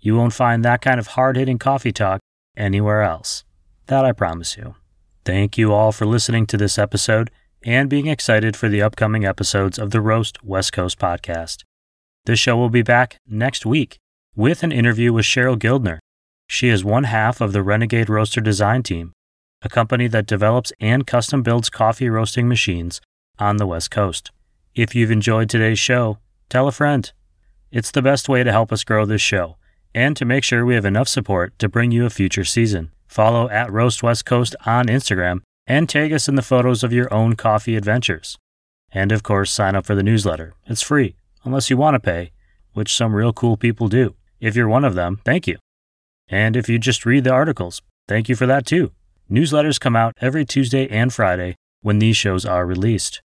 You 0.00 0.16
won't 0.16 0.32
find 0.32 0.64
that 0.64 0.82
kind 0.82 0.98
of 0.98 1.08
hard 1.08 1.36
hitting 1.36 1.58
coffee 1.58 1.92
talk 1.92 2.20
anywhere 2.56 3.02
else. 3.02 3.44
That 3.86 4.04
I 4.04 4.10
promise 4.10 4.56
you. 4.56 4.74
Thank 5.24 5.56
you 5.56 5.72
all 5.72 5.92
for 5.92 6.04
listening 6.04 6.46
to 6.46 6.56
this 6.56 6.78
episode 6.78 7.30
and 7.64 7.88
being 7.88 8.08
excited 8.08 8.56
for 8.56 8.68
the 8.68 8.82
upcoming 8.82 9.24
episodes 9.24 9.78
of 9.78 9.92
the 9.92 10.00
Roast 10.00 10.42
West 10.44 10.72
Coast 10.72 10.98
podcast. 10.98 11.62
This 12.24 12.40
show 12.40 12.56
will 12.56 12.70
be 12.70 12.82
back 12.82 13.18
next 13.26 13.64
week 13.64 13.98
with 14.34 14.62
an 14.62 14.72
interview 14.72 15.12
with 15.12 15.24
Cheryl 15.24 15.56
Gildner. 15.56 15.98
She 16.50 16.70
is 16.70 16.82
one 16.82 17.04
half 17.04 17.40
of 17.42 17.52
the 17.52 17.62
Renegade 17.62 18.08
Roaster 18.08 18.40
Design 18.40 18.82
Team, 18.82 19.12
a 19.62 19.68
company 19.68 20.08
that 20.08 20.26
develops 20.26 20.72
and 20.80 21.06
custom 21.06 21.42
builds 21.42 21.68
coffee 21.68 22.08
roasting 22.08 22.48
machines 22.48 23.02
on 23.38 23.58
the 23.58 23.66
West 23.66 23.90
Coast. 23.90 24.30
If 24.74 24.94
you've 24.94 25.10
enjoyed 25.10 25.50
today's 25.50 25.78
show, 25.78 26.18
tell 26.48 26.66
a 26.66 26.72
friend. 26.72 27.12
It's 27.70 27.90
the 27.90 28.02
best 28.02 28.30
way 28.30 28.42
to 28.42 28.50
help 28.50 28.72
us 28.72 28.82
grow 28.82 29.04
this 29.04 29.20
show 29.20 29.56
and 29.94 30.16
to 30.16 30.24
make 30.24 30.42
sure 30.42 30.64
we 30.64 30.74
have 30.74 30.86
enough 30.86 31.06
support 31.06 31.56
to 31.58 31.68
bring 31.68 31.92
you 31.92 32.06
a 32.06 32.10
future 32.10 32.44
season. 32.44 32.92
Follow 33.06 33.50
at 33.50 33.70
Roast 33.70 34.02
West 34.02 34.24
Coast 34.24 34.56
on 34.64 34.86
Instagram 34.86 35.42
and 35.66 35.86
tag 35.86 36.14
us 36.14 36.28
in 36.28 36.34
the 36.34 36.42
photos 36.42 36.82
of 36.82 36.94
your 36.94 37.12
own 37.12 37.36
coffee 37.36 37.76
adventures. 37.76 38.38
And 38.90 39.12
of 39.12 39.22
course, 39.22 39.52
sign 39.52 39.76
up 39.76 39.84
for 39.84 39.94
the 39.94 40.02
newsletter. 40.02 40.54
It's 40.66 40.82
free, 40.82 41.14
unless 41.44 41.68
you 41.68 41.76
want 41.76 41.94
to 41.94 42.00
pay, 42.00 42.32
which 42.72 42.94
some 42.94 43.14
real 43.14 43.34
cool 43.34 43.58
people 43.58 43.88
do. 43.88 44.14
If 44.40 44.56
you're 44.56 44.68
one 44.68 44.84
of 44.84 44.94
them, 44.94 45.20
thank 45.24 45.46
you. 45.46 45.58
And 46.28 46.56
if 46.56 46.68
you 46.68 46.78
just 46.78 47.06
read 47.06 47.24
the 47.24 47.32
articles, 47.32 47.82
thank 48.06 48.28
you 48.28 48.36
for 48.36 48.46
that 48.46 48.66
too. 48.66 48.92
Newsletters 49.30 49.80
come 49.80 49.96
out 49.96 50.14
every 50.20 50.44
Tuesday 50.44 50.88
and 50.88 51.12
Friday 51.12 51.56
when 51.82 51.98
these 51.98 52.16
shows 52.16 52.44
are 52.44 52.66
released. 52.66 53.22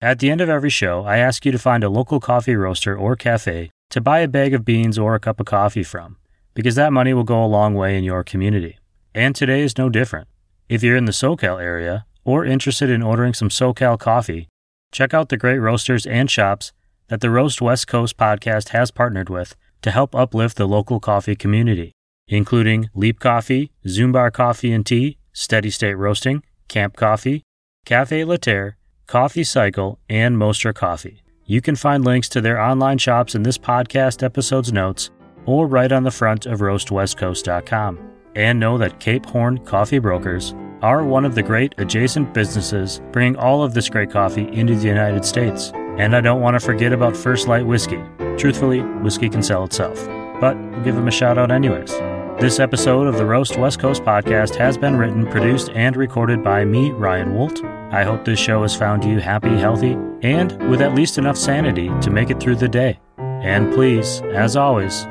At 0.00 0.18
the 0.18 0.30
end 0.30 0.40
of 0.40 0.48
every 0.48 0.70
show, 0.70 1.04
I 1.04 1.18
ask 1.18 1.44
you 1.44 1.52
to 1.52 1.58
find 1.58 1.84
a 1.84 1.90
local 1.90 2.20
coffee 2.20 2.56
roaster 2.56 2.96
or 2.96 3.16
cafe 3.16 3.70
to 3.90 4.00
buy 4.00 4.20
a 4.20 4.28
bag 4.28 4.54
of 4.54 4.64
beans 4.64 4.98
or 4.98 5.14
a 5.14 5.20
cup 5.20 5.40
of 5.40 5.46
coffee 5.46 5.82
from, 5.82 6.16
because 6.54 6.74
that 6.76 6.92
money 6.92 7.12
will 7.12 7.24
go 7.24 7.44
a 7.44 7.46
long 7.46 7.74
way 7.74 7.98
in 7.98 8.04
your 8.04 8.24
community. 8.24 8.78
And 9.14 9.34
today 9.34 9.60
is 9.60 9.76
no 9.76 9.88
different. 9.88 10.28
If 10.68 10.82
you're 10.82 10.96
in 10.96 11.04
the 11.04 11.12
SoCal 11.12 11.60
area 11.60 12.06
or 12.24 12.44
interested 12.44 12.88
in 12.88 13.02
ordering 13.02 13.34
some 13.34 13.48
SoCal 13.48 13.98
coffee, 13.98 14.48
check 14.92 15.12
out 15.12 15.28
the 15.28 15.36
great 15.36 15.58
roasters 15.58 16.06
and 16.06 16.30
shops 16.30 16.72
that 17.08 17.20
the 17.20 17.30
Roast 17.30 17.60
West 17.60 17.88
Coast 17.88 18.16
podcast 18.16 18.68
has 18.68 18.90
partnered 18.90 19.28
with 19.28 19.56
to 19.82 19.90
help 19.90 20.14
uplift 20.14 20.56
the 20.56 20.68
local 20.68 21.00
coffee 21.00 21.34
community, 21.34 21.92
including 22.30 22.88
Leap 22.94 23.20
Coffee, 23.20 23.72
Zumbar 23.86 24.32
Coffee 24.32 24.72
and 24.72 24.86
Tea, 24.86 25.18
Steady 25.32 25.68
State 25.68 25.94
Roasting, 25.94 26.42
Camp 26.68 26.96
Coffee, 26.96 27.42
Cafe 27.84 28.24
Later, 28.24 28.76
Coffee 29.06 29.44
Cycle, 29.44 29.98
and 30.08 30.36
Mostra 30.36 30.74
Coffee. 30.74 31.22
You 31.44 31.60
can 31.60 31.74
find 31.74 32.04
links 32.04 32.28
to 32.30 32.40
their 32.40 32.60
online 32.60 32.98
shops 32.98 33.34
in 33.34 33.42
this 33.42 33.58
podcast 33.58 34.22
episode's 34.22 34.72
notes 34.72 35.10
or 35.46 35.66
right 35.66 35.90
on 35.90 36.04
the 36.04 36.10
front 36.10 36.46
of 36.46 36.60
roastwestcoast.com. 36.60 37.98
And 38.36 38.60
know 38.60 38.78
that 38.78 39.00
Cape 39.00 39.26
Horn 39.26 39.58
Coffee 39.64 39.98
Brokers 39.98 40.54
are 40.82 41.04
one 41.04 41.24
of 41.24 41.34
the 41.34 41.42
great 41.42 41.74
adjacent 41.78 42.32
businesses 42.32 43.00
bringing 43.10 43.34
all 43.36 43.64
of 43.64 43.74
this 43.74 43.88
great 43.88 44.10
coffee 44.10 44.48
into 44.52 44.76
the 44.76 44.86
United 44.86 45.24
States. 45.24 45.72
And 45.74 46.14
I 46.14 46.20
don't 46.20 46.40
want 46.40 46.54
to 46.54 46.60
forget 46.60 46.92
about 46.92 47.16
First 47.16 47.48
Light 47.48 47.66
Whiskey. 47.66 48.00
Truthfully, 48.38 48.80
whiskey 48.80 49.28
can 49.28 49.42
sell 49.42 49.64
itself, 49.64 50.06
but 50.40 50.56
we'll 50.56 50.84
give 50.84 50.94
them 50.94 51.08
a 51.08 51.10
shout 51.10 51.36
out 51.36 51.50
anyways. 51.50 52.09
This 52.40 52.58
episode 52.58 53.06
of 53.06 53.18
the 53.18 53.26
Roast 53.26 53.58
West 53.58 53.80
Coast 53.80 54.02
podcast 54.02 54.54
has 54.54 54.78
been 54.78 54.96
written, 54.96 55.26
produced, 55.26 55.68
and 55.74 55.94
recorded 55.94 56.42
by 56.42 56.64
me, 56.64 56.90
Ryan 56.90 57.34
Woldt. 57.34 57.62
I 57.92 58.02
hope 58.02 58.24
this 58.24 58.38
show 58.38 58.62
has 58.62 58.74
found 58.74 59.04
you 59.04 59.20
happy, 59.20 59.54
healthy, 59.58 59.92
and 60.22 60.70
with 60.70 60.80
at 60.80 60.94
least 60.94 61.18
enough 61.18 61.36
sanity 61.36 61.90
to 62.00 62.10
make 62.10 62.30
it 62.30 62.40
through 62.40 62.56
the 62.56 62.66
day. 62.66 62.98
And 63.18 63.70
please, 63.74 64.22
as 64.32 64.56
always, 64.56 65.06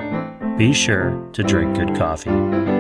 be 0.57 0.73
sure 0.73 1.23
to 1.33 1.43
drink 1.43 1.75
good 1.75 1.95
coffee. 1.95 2.78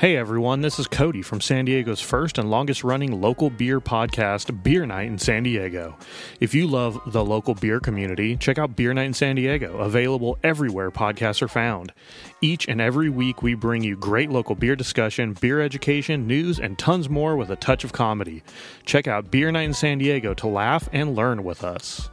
Hey 0.00 0.16
everyone, 0.16 0.62
this 0.62 0.78
is 0.78 0.86
Cody 0.86 1.20
from 1.20 1.42
San 1.42 1.66
Diego's 1.66 2.00
first 2.00 2.38
and 2.38 2.50
longest 2.50 2.82
running 2.82 3.20
local 3.20 3.50
beer 3.50 3.82
podcast, 3.82 4.62
Beer 4.62 4.86
Night 4.86 5.08
in 5.08 5.18
San 5.18 5.42
Diego. 5.42 5.94
If 6.40 6.54
you 6.54 6.66
love 6.66 6.98
the 7.08 7.22
local 7.22 7.54
beer 7.54 7.80
community, 7.80 8.34
check 8.38 8.56
out 8.56 8.76
Beer 8.76 8.94
Night 8.94 9.04
in 9.04 9.12
San 9.12 9.36
Diego, 9.36 9.76
available 9.76 10.38
everywhere 10.42 10.90
podcasts 10.90 11.42
are 11.42 11.48
found. 11.48 11.92
Each 12.40 12.66
and 12.66 12.80
every 12.80 13.10
week, 13.10 13.42
we 13.42 13.52
bring 13.52 13.84
you 13.84 13.94
great 13.94 14.30
local 14.30 14.54
beer 14.54 14.74
discussion, 14.74 15.34
beer 15.34 15.60
education, 15.60 16.26
news, 16.26 16.58
and 16.58 16.78
tons 16.78 17.10
more 17.10 17.36
with 17.36 17.50
a 17.50 17.56
touch 17.56 17.84
of 17.84 17.92
comedy. 17.92 18.42
Check 18.86 19.06
out 19.06 19.30
Beer 19.30 19.52
Night 19.52 19.64
in 19.64 19.74
San 19.74 19.98
Diego 19.98 20.32
to 20.32 20.46
laugh 20.48 20.88
and 20.94 21.14
learn 21.14 21.44
with 21.44 21.62
us. 21.62 22.08